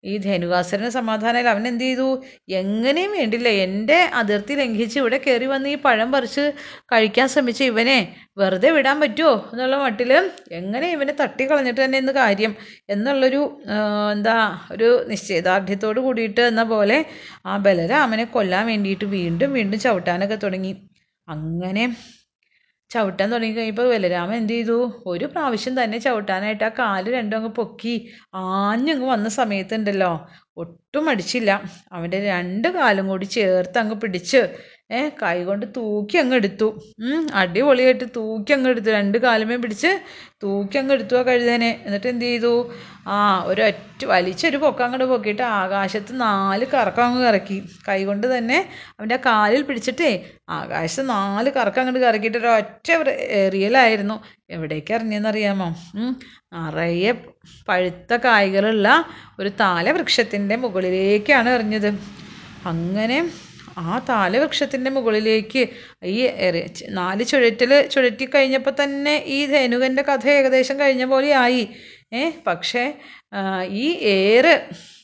ഈ 0.03 0.13
ധനുവാസരന് 0.25 0.89
സമാധാനമായില്ല 0.97 1.51
അവൻ 1.53 1.65
എന്ത് 1.71 1.83
ചെയ്തു? 1.85 2.07
എങ്ങനെയും 2.61 3.11
വേണ്ടില്ല 3.17 3.49
എന്റെ 3.65 3.97
അതിർത്തി 4.21 4.53
ലംഘിച്ച് 4.59 4.97
ഇവിടെ 5.01 5.17
കയറി 5.25 5.47
വന്ന് 5.53 5.69
ഈ 5.75 5.77
പഴം 5.85 6.09
പറിച്ച് 6.15 6.43
കഴിക്കാൻ 6.93 7.27
ശ്രമിച്ച 7.33 7.61
ഇവനെ 7.71 7.97
വെറുതെ 8.41 8.69
വിടാൻ 8.77 8.97
പറ്റുമോ 9.03 9.33
എന്നുള്ള 9.53 9.77
മട്ടിൽ 9.85 10.11
എങ്ങനെ 10.59 10.87
ഇവനെ 10.95 11.13
തട്ടിക്കളഞ്ഞിട്ട് 11.21 11.81
തന്നെ 11.83 11.99
ഇന്ന് 12.03 12.13
കാര്യം 12.21 12.53
എന്നുള്ളൊരു 12.95 13.41
എന്താ 14.15 14.35
ഒരു 14.75 14.89
നിശ്ചയദാർഢ്യത്തോട് 15.11 15.99
കൂടിയിട്ട് 16.07 16.43
എന്ന 16.51 16.63
പോലെ 16.73 16.97
ആ 17.45 17.55
ബലരാമനെ 17.67 18.25
കൊല്ലാൻ 18.35 18.65
വേണ്ടിയിട്ട് 18.71 19.05
വീണ്ടും 19.17 19.51
വീണ്ടും 19.59 19.79
ചവിട്ടാനൊക്കെ 19.85 20.39
തുടങ്ങി. 20.45 20.73
അങ്ങനെ 21.27 21.83
ചവിട്ടാൻ 22.91 23.31
തുടങ്ങി 23.31 23.55
കഴിഞ്ഞപ്പോൾ 23.57 23.89
ബലരാമൻ 23.93 24.35
എന്ത് 24.35 24.53
ചെയ്തു? 24.53 24.77
ഒരു 25.05 25.25
പ്രാവശ്യം 25.25 25.83
തന്നെ 25.83 25.97
ചവിട്ടാനായിട്ട് 25.97 26.63
ആ 26.63 26.69
കാൽ 26.79 27.13
രണ്ടും 27.13 27.37
അങ്ങ് 27.37 27.49
പൊക്കി 27.49 27.93
ആഞ്ഞങ്ങ് 28.35 29.05
വന്ന 29.05 29.29
സമയത്തുണ്ടല്ലോ. 29.29 30.11
ഒട്ടും 30.57 31.05
മടിച്ചില്ല. 31.05 31.51
അവന്റെ 31.91 32.19
രണ്ട് 32.25 32.67
കാലും 32.67 33.07
കൂടി 33.07 33.25
ചേർത്ത് 33.25 33.77
അങ്ങ് 33.77 33.95
പിടിച്ച് 33.95 34.41
കൈ 35.21 35.37
കൊണ്ട് 35.43 35.65
തൂക്കി 35.77 36.15
അങ്ങ് 36.17 36.35
എടുത്തു. 36.35 36.67
അടിപൊളിയായിട്ട് 37.33 38.05
തൂക്കി 38.15 38.51
അങ്ങ് 38.53 38.69
എടുത്തു. 38.69 38.89
രണ്ട് 38.89 39.17
കാലുമേ 39.17 39.55
പിടിച്ച് 39.55 39.91
തൂക്കി 40.43 40.77
അങ്ങ് 40.77 40.93
എടുത്തു 40.93 41.15
ആ 41.15 41.21
കഴുതേനെ. 41.21 41.69
എന്നിട്ട് 41.85 42.07
എന്ത് 42.07 42.25
ചെയ്തു? 42.25 42.53
ആ 43.07 43.17
ഒരൊറ്റ 43.47 44.01
വലിച്ചൊരു 44.05 44.57
പൊക്കം 44.57 44.85
അങ്ങോട്ട് 44.85 45.05
പൊക്കിയിട്ട് 45.05 45.43
ആകാശത്ത് 45.61 46.13
നാല് 46.21 46.65
കറക്കം 46.73 47.03
അങ്ങ് 47.03 47.21
കറക്കി. 47.27 47.57
കൈ 47.87 47.99
കൊണ്ട് 48.05 48.27
തന്നെ 48.37 48.59
അവന്റെ 48.97 49.15
ആ 49.15 49.21
കാലിൽ 49.25 49.63
പിടിച്ചിട്ടേ 49.63 50.11
ആകാശത്ത് 50.49 51.09
നാല് 51.09 51.49
കറക്കം 51.49 51.81
അങ്ങോട്ട് 51.83 52.01
കറക്കിയിട്ട് 52.07 52.37
ഒരൊറ്റ 52.37 52.91
എറിയലായിരുന്നു 53.41 54.17
എവിടേക്ക് 54.49 54.93
അറിയാമോ 55.33 55.69
നിറയെ 56.55 57.11
പഴുത്ത 57.67 58.13
കായ്കളുള്ള 58.25 58.87
ഒരു 59.39 59.49
താല 59.61 59.91
വൃക്ഷത്തിന്റെ 59.91 60.55
മുകളിലേക്കാണ് 60.55 61.49
എറിഞ്ഞത്. 61.49 61.89
അങ്ങനെ 62.65 63.17
ആ 63.79 63.99
താലവൃക്ഷത്തിന്റെ 64.09 64.89
മുകളിലേക്ക് 64.89 65.61
ഈ 66.05 66.19
നാല് 66.89 67.23
ചുഴറ്റൽ 67.23 67.87
ചുഴറ്റി 67.87 68.25
കഴിഞ്ഞപ്പോൾ 68.25 68.83
തന്നെ 68.83 69.23
ഈ 69.27 69.45
ധേനുകന്റെ 69.45 70.01
കഥ 70.01 70.29
ഏകദേശം 70.29 70.79
കഴിഞ്ഞ 70.79 71.05
പോലെ 71.05 71.31
ആയി 71.35 71.63
ഏ 72.13 72.29
പക്ഷേ 72.47 72.83
ഈ 73.69 73.85
ഏറ് 74.13 74.53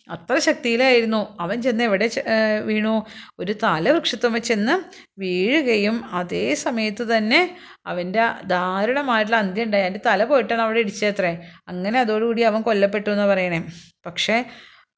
അത്ര 0.09 0.39
ശക്തിയിലായിരുന്നു. 0.39 1.37
അവൻ 1.39 1.61
ചെന്ന് 1.61 1.83
എവിടെ 1.83 2.09
വീണു? 2.65 3.05
ഒരു 3.39 3.51
താലവൃക്ഷത്തുമ്മ 3.63 4.37
ചെന്ന് 4.37 4.75
വീഴുകയും 5.19 6.05
അതേ 6.13 6.53
സമയത്ത് 6.53 7.17
തന്നെ 7.17 7.41
അവന്റെ 7.87 8.23
ദാരുണമായിട്ടുള്ള 8.43 9.37
അന്ത്യം 9.37 9.65
ഉണ്ടായി. 9.65 9.99
തല 10.05 10.23
പോയിട്ടാണ് 10.23 10.61
അവിടെ 10.61 10.79
ഇടിച്ചത്രേ 10.79 11.31
അങ്ങനെ 11.67 11.99
അതോടുകൂടി 11.99 12.41
അവൻ 12.41 12.61
കൊല്ലപ്പെട്ടു 12.61 13.09
എന്ന് 13.09 13.23
പറയണേ. 13.23 13.59
പക്ഷേ 14.05 14.37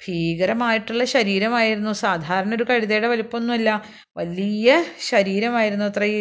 ഭീകരമായിട്ടുള്ള 0.02 1.04
ശരീരമായിരുന്നു. 1.06 1.92
സാധാരണ 2.02 2.56
ഒരു 2.56 2.64
കഴുതയുടെ 2.64 3.08
വലിപ്പമൊന്നുമല്ല. 3.08 3.70
വലിയ 4.18 4.68
ശരീരമായിരുന്നു 5.10 5.86
അത്ര 5.86 6.04
ഈ 6.14 6.20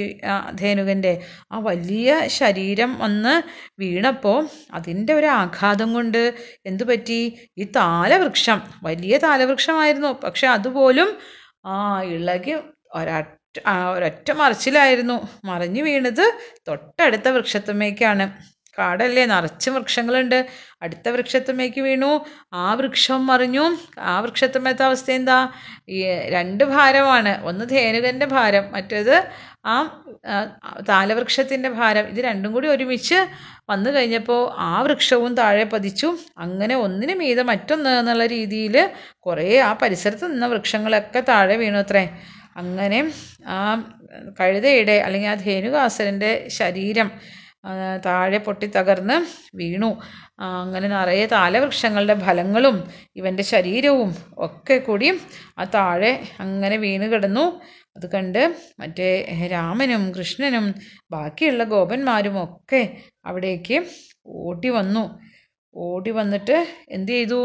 ധേനുകന്റെ 0.54 1.12
ആ 1.52 1.58
വലിയ 1.58 2.08
ശരീരം 2.40 2.98
വന്ന് 2.98 3.34
വീണപ്പോൾ 3.80 4.40
അതിന്റെ 4.72 5.14
ഒരു 5.14 5.26
ആഘാതം 5.38 5.92
കൊണ്ട് 5.92 6.22
എന്തു 6.66 6.84
പറ്റി? 6.84 7.20
ഈ 7.58 7.64
താലവൃക്ഷം. 7.76 8.60
വലിയ 8.82 9.18
താലവൃക്ഷമായിരുന്നു. 9.18 10.12
പക്ഷെ 10.24 10.46
അതുപോലും 10.48 11.10
ആ 11.66 11.76
ഇളകി 12.14 12.54
ഒരൊറ്റ 12.94 13.34
ഒരൊറ്റ 13.94 14.30
മറിച്ചിലായിരുന്നു. 14.32 15.16
മറിഞ്ഞു 15.44 15.82
വീണത് 15.82 16.24
തൊട്ടടുത്ത 16.68 17.28
വൃക്ഷത്തുമ്മേക്കാണ് 17.28 18.24
കാടല്ലേ? 18.78 19.26
നിറച്ച് 19.26 19.70
വൃക്ഷങ്ങളുണ്ട്. 19.70 20.38
അടുത്ത 20.82 21.08
വൃക്ഷത്തുമ്മേക്ക് 21.08 21.80
വീണു. 21.80 22.10
ആ 22.52 22.74
വൃക്ഷം 22.74 23.26
മറിഞ്ഞു. 23.26 23.64
ആ 24.00 24.20
വൃക്ഷത്തുമ്മത്തെ 24.20 24.84
അവസ്ഥ 24.84 25.10
എന്താ? 25.10 25.38
ഈ 25.88 26.04
രണ്ട് 26.30 26.64
ഭാരമാണ്. 26.64 27.44
ഒന്ന് 27.44 27.64
ധേനുകന്റെ 27.64 28.26
ഭാരം 28.26 28.72
മറ്റേത് 28.72 29.14
ആ 29.66 29.76
താലവൃക്ഷത്തിന്റെ 30.88 31.68
ഭാരം. 31.68 32.04
ഇത് 32.04 32.20
രണ്ടും 32.24 32.52
കൂടി 32.52 32.68
ഒരുമിച്ച് 32.68 33.18
വന്നു 33.70 33.90
കഴിഞ്ഞപ്പോൾ 33.90 34.54
ആ 34.58 34.82
വൃക്ഷവും 34.82 35.34
താഴെ 35.34 35.64
പതിച്ചു. 35.64 36.08
അങ്ങനെ 36.38 36.76
ഒന്നിനു 36.76 37.14
മീതെ 37.14 37.42
മറ്റൊന്ന് 37.42 37.90
എന്നുള്ള 37.90 38.26
രീതിയിൽ 38.26 38.76
കുറേ 39.18 39.58
ആ 39.60 39.72
പരിസരത്ത് 39.82 40.32
നിന്ന 40.32 40.46
വൃക്ഷങ്ങളൊക്കെ 40.46 41.20
താഴെ 41.20 41.56
വീണു 41.56 41.78
അത്രേ. 41.78 42.04
അങ്ങനെ 42.56 42.98
ആ 43.46 43.58
കഴുതയുടെ 44.40 44.92
അല്ലെങ്കിൽ 44.92 45.28
ആ 45.28 45.34
ധേനുകാസുരന്റെ 45.34 46.30
ശരീരം 46.48 47.08
താഴെ 48.06 48.38
പൊട്ടി 48.38 48.66
തകർന്ന് 48.66 49.16
വീണു. 49.56 49.90
അങ്ങനെ 50.40 50.88
നിറയെ 50.88 51.26
താലവൃക്ഷങ്ങളുടെ 51.26 52.14
ഫലങ്ങളും 52.26 52.76
ഇവന്റെ 53.16 53.42
ശരീരവും 53.42 54.10
ഒക്കെ 54.38 54.78
കൂടി 54.78 55.08
ആ 55.58 55.64
താഴെ 55.64 56.12
അങ്ങനെ 56.40 56.76
വീണ് 56.76 57.04
കിടന്നു. 57.04 57.44
അത് 57.96 58.06
കണ്ട് 58.12 58.42
മറ്റേ 58.80 59.08
രാമനും 59.50 60.12
കൃഷ്ണനും 60.12 60.66
ബാക്കിയുള്ള 61.10 61.64
ഗോപന്മാരും 61.64 62.36
ഒക്കെ 62.44 62.82
അവിടേക്ക് 63.24 63.78
ഓടി 64.26 64.68
വന്നു. 64.68 65.04
ഓടി 65.76 66.10
വന്നിട്ട് 66.10 66.56
എന്ത് 66.90 67.12
ചെയ്തു? 67.12 67.40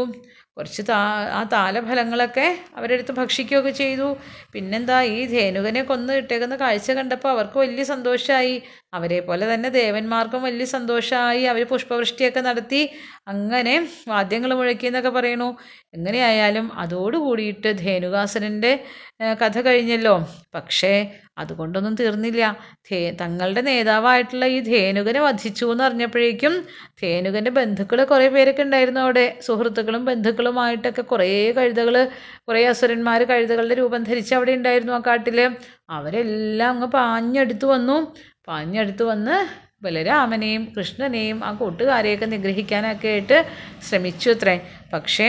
കുറച്ച് 0.56 0.82
താ 0.88 0.98
ആ 1.38 1.40
താലഫലങ്ങളൊക്കെ 1.52 2.44
അവരെടുത്ത് 2.76 3.12
ഭക്ഷിക്കുകയൊക്കെ 3.12 3.72
ചെയ്തു. 3.80 4.08
പിന്നെന്താ 4.52 4.98
ഈ 5.14 5.20
ധേനുകനെ 5.32 5.82
കൊന്ന് 5.82 6.12
ഇട്ടേക്കുന്ന 6.20 6.56
കാഴ്ച 6.56 6.90
കണ്ടപ്പോൾ 6.98 7.30
അവർക്ക് 7.30 7.58
വലിയ 7.58 7.84
സന്തോഷമായി 7.84 8.54
അവരെ 8.92 9.18
പോലെ 9.20 9.44
തന്നെ 9.52 9.70
ദേവന്മാർക്കും 9.78 10.42
വലിയ 10.48 10.66
സന്തോഷമായി 10.76 11.42
അവർ 11.52 11.62
പുഷ്പവൃഷ്ടിയൊക്കെ 11.72 12.42
നടത്തി. 12.48 12.82
അങ്ങനെ 13.26 13.74
വാദ്യങ്ങൾ 14.08 14.54
മുഴക്കി 14.54 14.86
എന്നൊക്കെ 14.86 15.10
പറയണു 15.10 15.46
എങ്ങനെയായാലും 15.94 16.66
അതോട് 16.74 17.16
കൂടിയിട്ട് 17.16 17.70
ധേനുകാസുരന്റെ 17.78 18.72
കഥ 19.42 19.60
കഴിഞ്ഞല്ലോ. 19.60 20.14
പക്ഷേ 20.54 20.92
അതുകൊണ്ടൊന്നും 21.38 21.94
തീർന്നില്ല. 21.94 22.42
ധേ 22.90 22.98
തങ്ങളുടെ 23.20 23.60
നേതാവായിട്ടുള്ള 23.60 24.44
ഈ 24.46 24.58
ധേനുകനെ 24.60 25.20
വധിച്ചു 25.20 25.64
എന്ന് 25.72 25.84
അറിഞ്ഞപ്പോഴേക്കും 25.84 26.54
ധേനുകന്റെ 27.02 27.50
ബന്ധുക്കൾ 27.50 28.04
കുറേ 28.04 28.28
പേരൊക്കെ 28.28 28.62
ഉണ്ടായിരുന്നു 28.62 29.00
അവിടെ. 29.00 29.38
സുഹൃത്തുക്കളും 29.46 30.04
ബന്ധുക്കളുമായിട്ടൊക്കെ 30.04 31.02
കുറേ 31.02 31.28
കഴുതകൾ 31.52 31.96
കുറേ 32.48 32.62
അസുരന്മാർ 32.66 33.22
കഴുതകളുടെ 33.24 33.74
രൂപം 33.74 34.02
ധരിച്ച് 34.02 34.34
അവിടെ 34.34 34.52
ഉണ്ടായിരുന്നു 34.52 34.92
ആ 34.92 35.02
കാട്ടിൽ 35.06 35.40
അവരെല്ലാം 35.90 36.70
അങ്ങ് 36.70 36.86
പാഞ്ഞെടുത്ത് 36.96 37.64
വന്നു. 37.66 37.98
പാഞ്ഞെടുത്ത് 38.48 39.04
വന്ന് 39.04 39.36
ബലരാമനെയും 39.84 40.62
കൃഷ്ണനെയും 40.76 41.44
ആ 41.44 41.50
കൂട്ടുകാരെയൊക്കെ 41.52 42.26
നിഗ്രഹിക്കാനൊക്കെ 42.34 43.08
ആയിട്ട് 43.08 43.38
ശ്രമിച്ചു 43.88 44.30
അത്രേ. 44.30 44.56
പക്ഷേ 44.92 45.26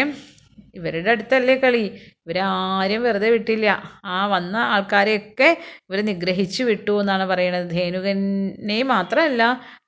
ഇവരുടെ 0.76 1.12
അടുത്തല്ലേ 1.12 1.56
കളി. 1.56 1.84
ഇവരാരും 2.24 3.02
വെറുതെ 3.04 3.30
വിട്ടില്ല. 3.30 3.68
ആ 4.06 4.18
വന്ന 4.28 4.56
ആൾക്കാരെയൊക്കെ 4.74 5.50
ഇവർ 5.90 6.00
നിഗ്രഹിച്ചു 6.12 6.64
വിട്ടു 6.64 6.94
എന്നാണ് 7.02 7.26
പറയുന്നത് 7.32 7.70
ധേനുകനെ 7.70 8.84
മാത്രമല്ല 8.94 9.44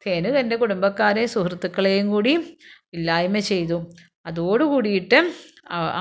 ധേനുകന്റെ 0.06 0.56
കുടുംബക്കാരെ 0.56 1.26
സുഹൃത്തുക്കളെയും 1.26 2.10
കൂടി 2.10 2.34
ഇല്ലായ്മ 2.94 3.40
ചെയ്തു. 3.52 3.80
അതോടുകൂടിയിട്ട് 4.26 5.20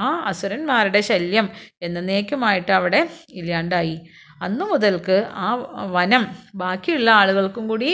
ആ 0.03 0.07
അസുരന്മാരുടെ 0.31 1.01
ശല്യം 1.01 1.47
എന്നേക്കുമായിട്ട് 1.83 2.73
അവിടെ 2.73 3.01
ഇല്ലാണ്ടായി. 3.31 3.97
അന്നു 4.43 4.65
മുതൽക്ക് 4.65 5.17
ആ 5.45 5.49
വനം 5.97 6.25
ബാക്കിയുള്ള 6.55 7.11
ആളുകൾക്കും 7.11 7.65
കൂടി 7.69 7.91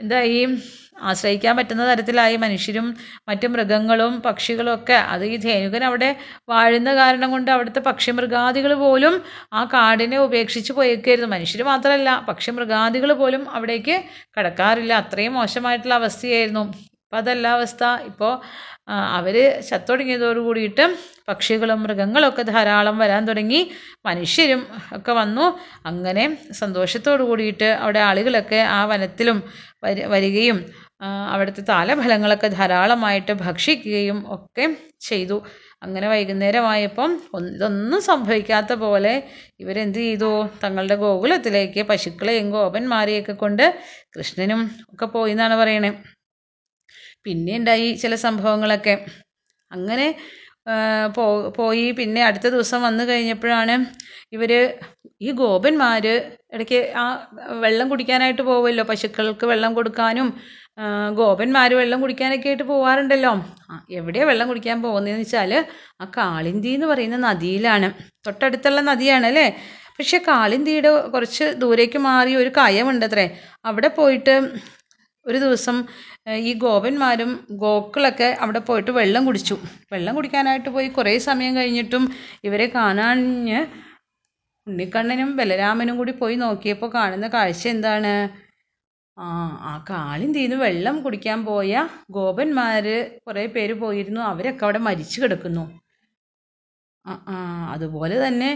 എന്തായി? 0.00 0.40
ആശ്രയിക്കാൻ 1.02 1.56
പറ്റുന്ന 1.56 1.82
തരത്തിലായി. 1.92 2.36
മനുഷ്യരും 2.36 2.86
മറ്റു 3.28 3.46
മൃഗങ്ങളും 3.46 4.22
പക്ഷികളും 4.22 4.74
ഒക്കെ. 4.74 4.92
അത് 4.92 5.24
ഈ 5.26 5.36
ധേനുകൻ 5.36 5.84
അവിടെ 5.84 6.16
വാഴുന്ന 6.48 6.94
കാരണം 6.94 7.30
കൊണ്ട് 7.30 7.50
അവിടുത്തെ 7.50 7.80
പക്ഷി 7.80 8.10
മൃഗാദികൾ 8.10 8.74
പോലും 8.74 9.22
ആ 9.52 9.64
കാടിനെ 9.64 10.18
ഉപേക്ഷിച്ച് 10.18 10.72
പോയേക്കായിരുന്നു. 10.72 11.30
മനുഷ്യർ 11.36 11.62
മാത്രമല്ല 11.62 12.24
പക്ഷി 12.28 12.50
മൃഗാദികൾ 12.50 13.12
പോലും 13.12 13.50
അവിടേക്ക് 13.50 13.96
കടക്കാറില്ല. 14.38 14.92
അത്രയും 14.92 15.34
മോശമായിട്ടുള്ള 15.34 15.94
അവസ്ഥയായിരുന്നു. 15.94 16.64
ഇപ്പം 17.04 17.18
അതല്ല 17.18 17.46
അവസ്ഥ. 17.48 17.84
ഇപ്പോൾ 18.04 18.32
അവർ 18.88 19.36
ചത്തൊടുങ്ങിയതോട് 19.70 20.38
കൂടിയിട്ട് 20.38 20.84
പക്ഷികളും 21.28 21.82
മൃഗങ്ങളൊക്കെ 21.82 22.42
ധാരാളം 22.42 22.98
വരാൻ 22.98 23.26
തുടങ്ങി. 23.26 23.60
മനുഷ്യരും 24.06 24.60
ഒക്കെ 24.92 25.12
വന്നു. 25.12 25.46
അങ്ങനെ 25.86 26.24
സന്തോഷത്തോടു 26.52 27.22
കൂടിയിട്ട് 27.22 27.64
അവിടെ 27.64 27.98
ആളുകളൊക്കെ 27.98 28.56
ആ 28.56 28.84
വനത്തിലും 28.84 29.38
വരികയും 30.06 30.58
അവിടുത്തെ 31.32 31.62
താലഫലങ്ങളൊക്കെ 31.68 32.48
ധാരാളമായിട്ട് 32.48 33.32
ഭക്ഷിക്കുകയും 33.42 34.18
ഒക്കെ 34.34 34.66
ചെയ്തു. 35.00 35.36
അങ്ങനെ 35.82 36.06
വൈകുന്നേരമായപ്പം 36.08 37.10
ഇതൊന്നും 37.50 38.00
സംഭവിക്കാത്ത 38.02 38.72
പോലെ 38.84 39.12
ഇവരെന്ത് 39.60 39.98
ചെയ്തു? 39.98 40.30
തങ്ങളുടെ 40.64 40.96
ഗോകുലത്തിലേക്ക് 40.96 41.82
പശുക്കളെയും 41.90 42.48
ഗോപന്മാരെയൊക്കെ 42.50 43.32
കൊണ്ട് 43.34 43.64
കൃഷ്ണനും 44.16 44.62
ഒക്കെ 44.92 45.06
പോയി 45.06 45.30
എന്നാണ് 45.30 45.56
പറയണേ. 45.62 45.90
പിന്നെ 47.26 47.56
ഉണ്ടായി 47.58 47.88
ചില 47.94 48.14
സംഭവങ്ങളൊക്കെ. 48.26 48.94
അങ്ങനെ 49.70 50.06
പോയി. 51.58 51.86
പിന്നെ 51.98 52.20
അടുത്ത 52.28 52.46
ദിവസം 52.54 52.80
വന്നു 52.88 53.04
കഴിഞ്ഞപ്പോഴാണ് 53.10 53.74
ഇവർ 54.36 54.52
ഈ 55.26 55.30
ഗോപന്മാർ 55.40 56.04
ഇടയ്ക്ക് 56.54 56.80
ആ 57.02 57.04
വെള്ളം 57.64 57.86
കുടിക്കാനായിട്ട് 57.92 58.42
പോകുമല്ലോ 58.42 58.84
പശുക്കൾക്ക് 58.90 59.46
വെള്ളം 59.52 59.72
കൊടുക്കാനും 59.78 60.28
ഗോപന്മാർ 61.20 61.70
വെള്ളം 61.80 61.98
കുടിക്കാനൊക്കെ 62.04 62.48
ആയിട്ട് 62.50 62.64
പോവാറുണ്ടല്ലോ. 62.70 63.32
എവിടെയാണ് 63.98 64.28
വെള്ളം 64.30 64.46
കുടിക്കാൻ 64.50 64.78
പോകുന്നതെന്ന് 64.82 65.24
വെച്ചാൽ 65.24 65.52
ആ 66.02 66.06
കാളിന്തി 66.18 66.70
എന്ന് 66.76 66.88
പറയുന്ന 66.92 67.18
നദിയിലാണ്. 67.28 67.88
തൊട്ടടുത്തുള്ള 68.26 68.80
നദിയാണ് 68.90 69.26
അല്ലേ? 69.30 69.46
പക്ഷേ 69.98 70.18
കാളിന്തിയുടെ 70.28 70.90
കുറച്ച് 71.14 71.44
ദൂരേക്ക് 71.62 71.98
മാറി 72.08 72.32
ഒരു 72.42 72.50
കയമുണ്ടത്രേ. 72.58 73.26
അവിടെ 73.68 73.88
പോയിട്ട് 73.98 74.34
ഒരു 75.26 75.38
ദിവസം 75.44 75.76
ഈ 76.26 76.52
ഗോപന്മാരും 76.54 77.30
ഗോക്കളൊക്കെ 77.50 78.36
അവിടെ 78.40 78.58
പോയിട്ട് 78.58 78.90
വെള്ളം 78.90 79.26
കുടിച്ചു. 79.26 79.56
വെള്ളം 79.92 80.14
കുടിക്കാനായിട്ട് 80.14 80.68
പോയി 80.68 80.88
കുറേ 80.88 81.18
സമയം 81.18 81.56
കഴിഞ്ഞിട്ടും 81.56 82.04
ഇവരെ 82.44 82.66
കാണാഞ്ഞ് 82.66 83.60
ഉണ്ണിക്കണ്ണനും 84.66 85.36
ബലരാമനും 85.36 85.96
കൂടി 85.96 86.12
പോയി 86.12 86.34
നോക്കിയപ്പോൾ 86.34 86.90
കാണുന്ന 86.94 87.28
കാഴ്ച 87.28 87.68
എന്താണ്? 87.68 88.14
ആ 89.16 89.26
ആ 89.70 89.84
കാളിന്തിന്ന് 89.90 90.56
വെള്ളം 90.56 91.02
കുടിക്കാൻ 91.02 91.44
പോയ 91.44 91.74
ഗോപന്മാർ 92.10 92.86
കുറേ 93.26 93.46
പേര് 93.46 93.74
പോയിരുന്നു. 93.74 94.20
അവരൊക്കെ 94.20 94.64
അവിടെ 94.64 94.78
മരിച്ചു 94.78 95.20
കിടക്കുന്നു. 95.20 95.64
ആ 97.04 97.12
ആ 97.28 97.36
അതുപോലെ 97.74 98.26
തന്നെ 98.26 98.50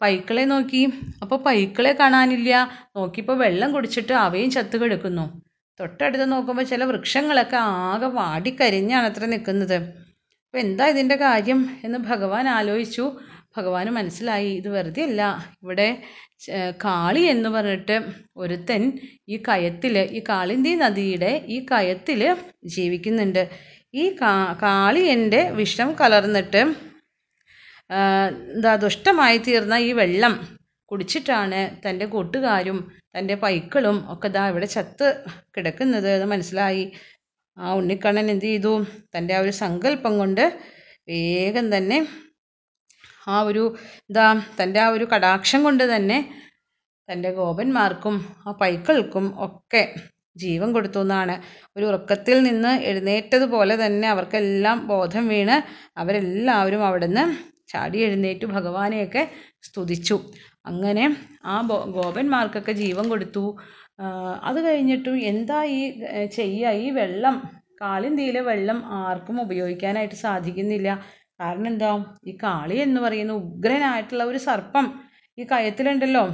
പൈക്കളെ 0.00 0.44
നോക്കി. 0.44 0.82
അപ്പോൾ 1.22 1.36
പൈക്കളെ 1.36 1.92
കാണാനില്ല. 1.92 2.52
നോക്കിയപ്പോൾ 2.96 3.36
വെള്ളം 3.38 3.72
കുടിച്ചിട്ട് 3.72 4.12
അവയും 4.12 4.50
ചത്തു 4.50 4.76
കിടക്കുന്നു. 4.76 5.26
തൊട്ടടുത്ത് 5.80 6.32
നോക്കുമ്പോൾ 6.32 6.62
ചില 6.62 6.84
വൃക്ഷങ്ങളൊക്കെ 6.84 7.58
ആകെ 7.86 8.08
വാടിക്കരിഞ്ഞാണ് 8.18 9.06
അത്ര 9.06 9.24
നിൽക്കുന്നത് 9.24 9.76
അപ്പോൾ 9.76 10.58
എന്താ 10.58 10.84
ഇതിന്റെ 10.86 11.16
കാര്യം 11.16 11.60
എന്ന് 11.84 11.98
ഭഗവാൻ 12.10 12.44
ആലോചിച്ചു. 12.48 13.04
ഭഗവാൻ 13.56 13.86
മനസ്സിലായി 13.98 14.50
ഇത് 14.60 14.68
വെറുതെ 14.68 15.02
അല്ല. 15.02 15.22
ഇവിടെ 15.62 15.88
കാളി 16.84 17.22
എന്ന് 17.32 17.48
പറഞ്ഞിട്ട് 17.48 17.96
ഒരുത്തൻ 18.36 18.82
ഈ 19.28 19.36
കയത്തിൽ 19.48 19.94
ഈ 20.18 20.20
കാളിന്തി 20.28 20.72
നദിയുടെ 20.74 21.32
ഈ 21.46 21.58
കയത്തിൽ 21.70 22.20
ജീവിക്കുന്നുണ്ട്. 22.76 23.42
ഈ 23.94 24.04
കാ 24.22 24.32
കാളിയന്റെ 24.62 25.40
വിഷം 25.60 25.90
കലർന്നിട്ട് 26.00 26.62
എന്താ 28.54 28.72
ദുഷ്ടമായി 28.84 29.38
തീർന്ന 29.46 29.74
ഈ 29.88 29.90
വെള്ളം 29.92 30.34
കുടിച്ചിട്ടാണ് 30.90 31.60
തന്റെ 31.84 32.06
കൂട്ടുകാരും 32.06 32.78
തന്റെ 33.16 33.34
പൈക്കളും 33.34 33.96
ഒക്കെ 34.12 34.28
ദാ 34.28 34.48
ഇവിടെ 34.48 34.66
ചത്ത് 34.66 35.06
കിടക്കുന്നത്. 35.56 36.08
എന്ന് 36.08 36.26
മനസ്സിലായി. 36.26 36.84
ആ 37.58 37.74
ഉണ്ണിക്കണ്ണൻ 37.74 38.30
എന്ത് 38.30 38.44
ചെയ്തു? 38.44 38.72
തന്റെ 39.14 39.34
ആ 39.34 39.38
ഒരു 39.38 39.50
സങ്കല്പം 39.62 40.18
കൊണ്ട് 40.18 40.44
വേഗം 41.08 41.76
തന്നെ 41.76 41.98
ആ 43.28 43.36
ഒരു 43.40 43.62
എന്താ 44.08 44.26
തന്റെ 44.60 44.80
ആ 44.80 44.88
ഒരു 44.88 45.04
കടാക്ഷം 45.04 45.62
കൊണ്ട് 45.62 45.84
തന്നെ 45.94 46.18
തന്റെ 47.08 47.30
ഗോപന്മാർക്കും 47.30 48.14
ആ 48.46 48.52
പൈക്കൾക്കും 48.52 49.26
ഒക്കെ 49.46 49.82
ജീവൻ 50.36 50.72
കൊടുത്തു 50.72 51.00
എന്നാണ്. 51.00 51.34
ഒരു 51.76 51.84
ഉറക്കത്തിൽ 51.84 52.42
നിന്ന് 52.42 52.72
എഴുന്നേറ്റതുപോലെ 52.82 53.86
തന്നെ 53.86 54.08
അവർക്കെല്ലാം 54.08 54.86
ബോധം 54.86 55.28
വീണ് 55.28 55.56
അവരെല്ലാവരും 55.98 56.86
അവിടുന്ന് 56.86 57.24
ചാടി 57.68 57.98
എഴുന്നേറ്റ്. 57.98 58.46
ഭഗവാനെയൊക്കെ 58.46 59.22
സ്തുതിച്ചു. 59.62 60.16
അങ്ങനെ 60.66 61.04
ആ 61.52 61.56
ഗോപന്മാർക്കൊക്കെ 61.96 62.72
ജീവൻ 62.82 63.04
കൊടുത്തു. 63.12 63.44
അത് 64.48 64.58
കഴിഞ്ഞിട്ടും 64.66 65.16
എന്താ 65.32 65.58
ഈ 65.76 65.80
ചെയ്യുക 66.38 66.72
ഈ 66.84 66.88
വെള്ളം 67.00 67.36
കാളിന്തിയിലെ 67.82 68.40
വെള്ളം 68.50 68.78
ആർക്കും 69.02 69.36
ഉപയോഗിക്കാനായിട്ട് 69.42 70.14
സാധിക്കുന്നില്ല. 70.26 70.90
കാരണം 71.40 71.68
എന്താ? 71.72 71.90
ഈ 72.30 72.32
കാളി 72.42 72.76
എന്ന് 72.86 73.00
പറയുന്ന 73.04 73.32
ഉഗ്രനായിട്ടുള്ള 73.42 74.24
ഒരു 74.30 74.38
സർപ്പം 74.48 74.86
ഈ 75.38 75.44
കയത്തിലുണ്ടല്ലോ. 75.52 76.24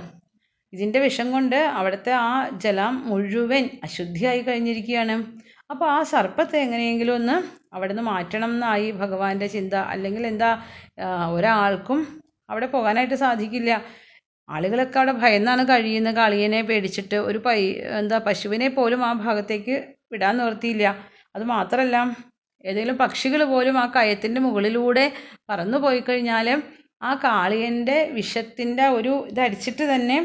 ഇതിന്റെ 0.73 0.99
വിഷം 1.05 1.29
കൊണ്ട് 1.35 1.57
അവിടുത്തെ 1.79 2.13
ആ 2.27 2.31
ജലം 2.65 2.95
മുഴുവൻ 3.11 3.65
അശുദ്ധിയായി 3.87 4.43
കഴിഞ്ഞിരിക്കുകയാണ്. 4.49 5.17
അപ്പോൾ 5.71 5.87
ആ 5.97 5.99
സർപ്പത്തെ 6.13 6.57
എങ്ങനെയെങ്കിലും 6.67 7.15
ഒന്ന് 7.15 7.37
അവിടെ 7.75 7.93
നിന്ന് 7.93 8.05
മാറ്റണം 8.13 8.51
എന്നായി 8.57 8.89
ഭഗവാന്റെ 9.03 9.49
ചിന്ത. 9.57 9.75
അല്ലെങ്കിൽ 9.93 10.25
എന്താ 10.33 10.51
ഒരാൾക്കും 11.37 12.01
അവിടെ 12.51 12.67
പോകാനായിട്ട് 12.67 13.17
സാധിക്കില്ല. 13.25 13.73
ആളുകളൊക്കെ 14.49 14.99
അവിടെ 15.01 15.15
ഭയന്നാണ് 15.23 15.63
കഴിയുന്നത് 15.69 16.17
കളിയനെ 16.17 16.61
പേടിച്ചിട്ട് 16.69 17.19
ഒരു 17.29 17.39
പൈ 17.39 17.59
എന്താ 18.01 18.19
പശുവിനെ 18.27 18.69
പോലും 18.77 19.01
ആ 19.09 19.13
ഭാഗത്തേക്ക് 19.23 19.75
വിടാൻ 20.13 20.35
നിവർത്തിയില്ല 20.39 20.87
അത് 21.35 21.45
മാത്രമല്ല 21.55 21.97
ഏതെങ്കിലും 22.65 22.97
പക്ഷികൾ 22.97 23.41
പോലും 23.45 23.77
ആ 23.79 23.87
കയത്തിന്റെ 23.95 24.41
മുകളിലൂടെ 24.41 25.05
പറന്നു 25.49 25.79
പോയി 25.85 26.01
കഴിഞ്ഞാൽ 26.01 26.49
ആ 27.03 27.13
കാളിയന്റെ 27.25 27.97
വിഷത്തിന്റെ 28.17 28.85
ഒരു 28.99 29.13
ഇതടിച്ചിട്ട് 29.31 29.85
തന്നെ 29.93 30.19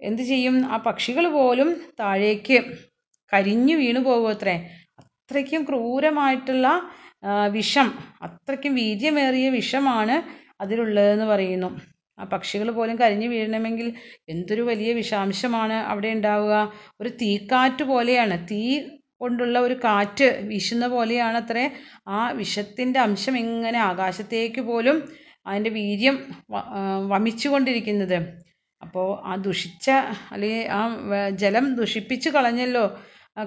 എന്ത് 0.00 0.22
ചെയ്യും? 0.22 0.56
ആ 0.72 0.76
പക്ഷികൾ 0.86 1.24
പോലും 1.36 1.68
താഴേക്ക് 2.00 2.56
കരിഞ്ഞു 3.32 3.74
വീണു 3.80 4.00
പോകും 4.00 4.30
അത്രേ. 4.30 4.54
അത്രയ്ക്കും 5.02 5.62
ക്രൂരമായിട്ടുള്ള 5.64 6.66
വിഷം 7.54 7.88
അത്രയ്ക്കും 8.22 8.74
വീര്യമേറിയ 8.74 9.48
വിഷമാണ് 9.56 10.16
അതിലുള്ളതെന്ന് 10.60 11.26
പറയുന്നു. 11.32 11.70
ആ 12.20 12.24
പക്ഷികൾ 12.24 12.70
പോലും 12.70 12.96
കരിഞ്ഞു 12.98 13.28
വീഴണമെങ്കിൽ 13.28 13.88
എന്തൊരു 14.28 14.62
വലിയ 14.62 14.92
വിഷാംശമാണ് 14.92 15.76
അവിടെ 15.90 16.08
ഉണ്ടാവുക. 16.08 16.54
ഒരു 17.00 17.10
തീക്കാറ്റ് 17.22 17.84
പോലെയാണ്. 17.84 18.46
തീ 18.50 18.62
കൊണ്ടുള്ള 19.20 19.58
ഒരു 19.58 19.74
കാറ്റ് 19.84 20.26
വീശുന്ന 20.42 20.86
പോലെയാണ് 20.88 21.36
അത്രേ 21.36 21.64
ആ 22.08 22.20
വിഷത്തിന്റെ 22.30 23.00
അംശം 23.00 23.38
ഇങ്ങനെ 23.38 23.78
ആകാശത്തേക്ക് 23.80 24.60
പോലും 24.60 24.96
അതിന്റെ 25.46 25.70
വീര്യം 25.70 26.16
വമിച്ചു 27.08 27.48
കൊണ്ടിരിക്കുന്നത് 27.48 28.18
അപ്പോൾ 28.82 29.08
ആ 29.24 29.36
ദുഷിച്ച 29.36 29.86
അല്ലെങ്കിൽ 30.32 30.62
ആ 30.70 30.80
ജലം 31.42 31.74
ദുഷിപ്പിച്ച് 31.74 32.28
കളഞ്ഞല്ലോ 32.28 32.84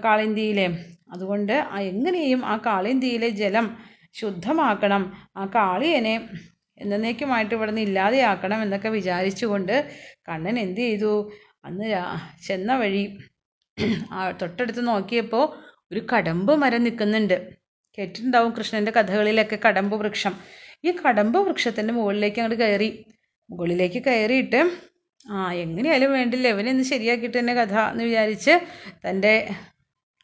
കാളിന്തിയിലെ. 0.05 0.67
അതുകൊണ്ട് 1.11 1.53
എങ്ങനെയും 1.81 2.45
ആ 2.45 2.57
കാളിന്തിയിലെ 2.65 3.29
ജലം 3.41 3.65
ശുദ്ധമാക്കണം. 4.13 5.03
ആ 5.37 5.45
കാളിയനെ 5.55 6.15
എന്നേക്കുമായിട്ട് 6.77 7.53
ഇവിടെ 7.57 7.71
നിന്ന് 7.71 7.83
ഇല്ലാതെയാക്കണം 7.89 8.59
എന്നൊക്കെ 8.65 8.89
വിചാരിച്ചുകൊണ്ട് 8.97 9.75
കണ്ണൻ 10.27 10.55
എന്ത് 10.65 10.81
ചെയ്തു? 10.85 11.13
അന്ന് 11.67 11.87
ചെന്ന 12.47 12.71
വഴി 12.81 13.03
തൊട്ടടുത്ത് 14.41 14.81
നോക്കിയപ്പോൾ 14.87 15.45
ഒരു 15.91 16.01
കടമ്പ് 16.11 16.53
മരം 16.63 16.81
നിൽക്കുന്നുണ്ട്. 16.87 17.37
കേട്ടിട്ടുണ്ടാവും 17.97 18.51
കൃഷ്ണന്റെ 18.57 18.91
കഥകളിലൊക്കെ 18.97 19.57
കടമ്പ് 19.65 19.95
വൃക്ഷം. 20.01 20.33
ഈ 20.87 20.91
കടമ്പ് 21.05 21.37
വൃക്ഷത്തിന്റെ 21.47 21.93
മുകളിലേക്ക് 21.97 22.39
അങ്ങോട്ട് 22.41 22.57
കയറി. 22.63 22.89
മുകളിലേക്ക് 23.49 23.99
കയറിയിട്ട് 24.07 24.61
ആ 25.25 25.41
എങ്ങനെയായാലും 25.63 26.11
വേണ്ടില്ല 26.17 26.47
ഇവനെ 26.53 26.71
ശരിയാക്കിയിട്ട് 26.93 27.37
തന്നെ 27.39 27.53
കഥ 27.59 27.75
എന്ന് 27.91 28.03
വിചാരിച്ച് 28.09 28.53
തന്റെ 29.05 29.33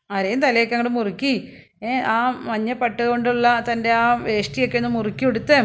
ആരെയും 0.09 0.39
തലയൊക്കെ 0.45 0.75
അങ്ങോട്ട് 0.75 0.93
മുറുക്കി. 0.97 1.33
ആ 2.13 2.17
മഞ്ഞ 2.49 2.69
പട്ട് 2.81 3.03
കൊണ്ടുള്ള 3.12 3.47
തന്റെ 3.69 3.91
ആ 4.01 4.05
വേഷ്ടിയൊക്കെ 4.27 4.77
ഒന്ന് 4.81 4.91
മുറുക്കി 4.97 5.25
എടുത്ത് 5.25 5.59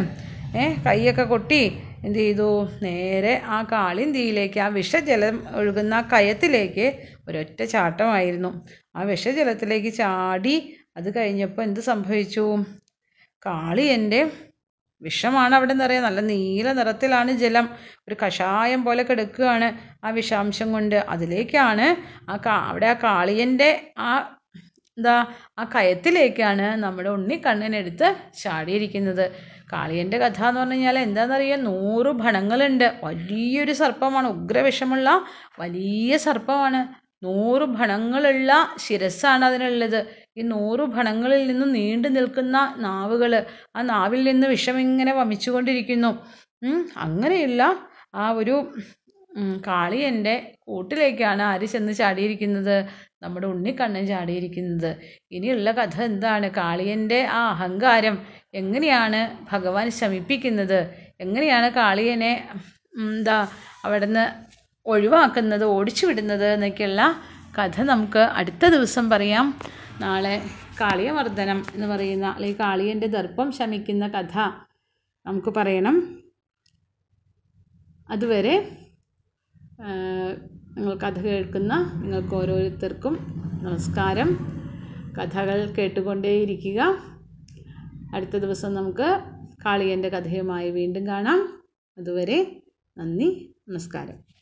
ഏ 0.55 0.75
കൈയൊക്കെ 0.87 1.23
കൊട്ടി 1.23 1.63
എന്ത് 2.05 2.19
ചെയ്തു? 2.19 2.49
നേരെ 2.83 3.43
ആ 3.47 3.63
കാളിന്തിയിലേക്ക് 3.63 4.61
ആ 4.61 4.69
വിഷജലം 4.69 5.47
ഒഴുകുന്ന 5.57 5.95
ആ 5.95 6.01
കയത്തിലേക്ക് 6.01 6.87
ഒരൊറ്റ 7.29 7.63
ചാട്ടമായിരുന്നു. 7.65 8.51
ആ 8.97 9.03
വിഷജലത്തിലേക്ക് 9.03 9.93
ചാടി 9.93 10.55
അത് 10.97 11.17
കഴിഞ്ഞപ്പോൾ 11.17 11.63
എന്ത് 11.63 11.81
സംഭവിച്ചു? 11.81 12.45
കാളി 13.47 13.83
എന്റെ 13.83 14.21
വിഷമാണ് 15.03 15.55
അവിടെ 15.55 15.73
നിറയെ. 15.73 16.01
നല്ല 16.01 16.21
നീല 16.21 16.73
നിറത്തിലാണ് 16.73 17.33
ജലം. 17.33 17.67
ഒരു 18.09 18.17
കഷായം 18.25 18.85
പോലെ 18.85 19.03
കിടക്കുകയാണ് 19.03 19.69
ആ 20.05 20.11
വിഷാംശം 20.11 20.73
കൊണ്ട്. 20.73 20.95
അതിലേക്കാണ് 21.09 21.87
ആ 22.31 22.37
കാ 22.47 22.55
അവിടെ 22.71 22.87
ആ 22.87 22.93
കാളിയന്റെ 23.05 23.71
ആ 23.99 24.34
എന്താ 24.99 25.15
ആ 25.59 25.63
കയത്തിലേക്കാണ് 25.65 26.67
നമ്മുടെ 26.83 27.09
ഉണ്ണിക്കണ്ണനെടുത്ത് 27.09 28.09
ചാടിയിരിക്കുന്നത്. 28.43 29.25
കാളിയന്റെ 29.73 30.19
കഥ 30.19 30.41
എന്ന് 30.49 30.61
പറഞ്ഞു 30.61 30.75
കഴിഞ്ഞാൽ 30.75 30.99
എന്താണെന്നറിയാം 30.99 31.65
നൂറ് 31.65 32.11
ഭണങ്ങളുണ്ട്. 32.23 32.87
വലിയൊരു 33.05 33.73
സർപ്പമാണ്. 33.73 34.29
ഉഗ്രവിഷമുള്ള 34.29 35.09
വലിയ 35.61 36.17
സർപ്പമാണ്. 36.17 36.81
നൂറ് 37.23 37.67
ഭണങ്ങളുള്ള 37.79 38.53
ശിരസ്സാണ് 38.79 39.45
അതിനുള്ളത്. 39.45 40.01
ഈ 40.37 40.43
നൂറ് 40.43 40.85
ഭണങ്ങളിൽ 40.97 41.43
നിന്നും 41.47 41.73
നീണ്ടു 41.73 42.09
നിൽക്കുന്ന 42.09 42.57
നാവുകൾ 42.79 43.33
ആ 43.77 43.83
നാവിൽ 43.83 44.23
നിന്ന് 44.25 44.47
വിഷം 44.47 44.79
ഇങ്ങനെ 44.81 45.13
വമിച്ചുകൊണ്ടിരിക്കുന്നു 45.13 46.11
അങ്ങനെയുള്ള 46.97 47.63
ആ 48.15 48.27
ഒരു 48.33 48.57
ഉം, 49.37 49.63
കാളിയന്റെ 49.67 50.55
കൂട്ടിലേക്കാണ് 50.61 51.43
ആര് 51.43 51.67
ചെന്ന് 51.67 51.93
ചാടിയിരിക്കുന്നത്? 51.93 52.89
നമ്മുടെ 53.23 53.47
ഉണ്ണിക്കണ്ണൻ 53.47 54.07
ചാടിയിരിക്കുന്നത്. 54.07 54.97
ഇനിയുള്ള 55.31 55.73
കഥ 55.73 56.03
എന്താണ്? 56.03 56.51
കാളിയന്റെ 56.51 57.25
ആ 57.25 57.51
അഹങ്കാരം 57.51 58.19
എങ്ങനെയാണ് 58.55 59.39
ഭഗവാൻ 59.53 59.91
ശമിപ്പിക്കുന്നത്? 59.91 60.91
എങ്ങനെയാണ് 61.21 61.71
കാളിയനെ 61.71 62.49
എന്താ 62.97 63.49
അവിടെ 63.85 64.07
നിന്ന് 64.07 64.27
ഒഴിവാക്കുന്നത് 64.87 65.65
ഓടിച്ചു 65.65 66.07
വിടുന്നത് 66.07 66.47
എന്നൊക്കെയുള്ള 66.47 67.03
കഥ 67.59 67.83
നമുക്ക് 67.83 68.19
അടുത്ത 68.19 68.69
ദിവസം 68.69 69.11
പറയാം. 69.11 69.61
നാളെ 70.01 70.43
കാളിയമർദ്ദനം 70.81 71.67
എന്ന് 71.75 71.87
പറയുന്ന 71.87 72.27
അല്ലെങ്കിൽ 72.27 72.61
കാളിയന്റെ 72.61 73.07
ദർപ്പം 73.07 73.53
ശമിക്കുന്ന 73.53 74.09
കഥ 74.09 74.37
നമുക്ക് 75.27 75.55
പറയണം. 75.55 76.25
അതുവരെ 78.11 78.55
നിങ്ങൾ 79.81 80.95
കഥ 80.95 81.21
കേൾക്കുന്ന 81.21 81.93
നിങ്ങൾക്ക് 82.03 82.35
ഓരോരുത്തർക്കും 82.35 83.15
നമസ്കാരം. 83.63 84.31
കഥകൾ 85.19 85.67
കേട്ടുകൊണ്ടേയിരിക്കുക. 85.67 86.81
അടുത്ത 88.15 88.37
ദിവസം 88.37 88.75
നമുക്ക് 88.75 89.21
കാളിയന്റെ 89.65 90.09
കഥയുമായി 90.09 90.71
വീണ്ടും 90.71 91.07
കാണാം. 91.07 91.63
അതുവരെ 91.99 92.63
നന്ദി 92.99 93.57
നമസ്കാരം. 93.69 94.34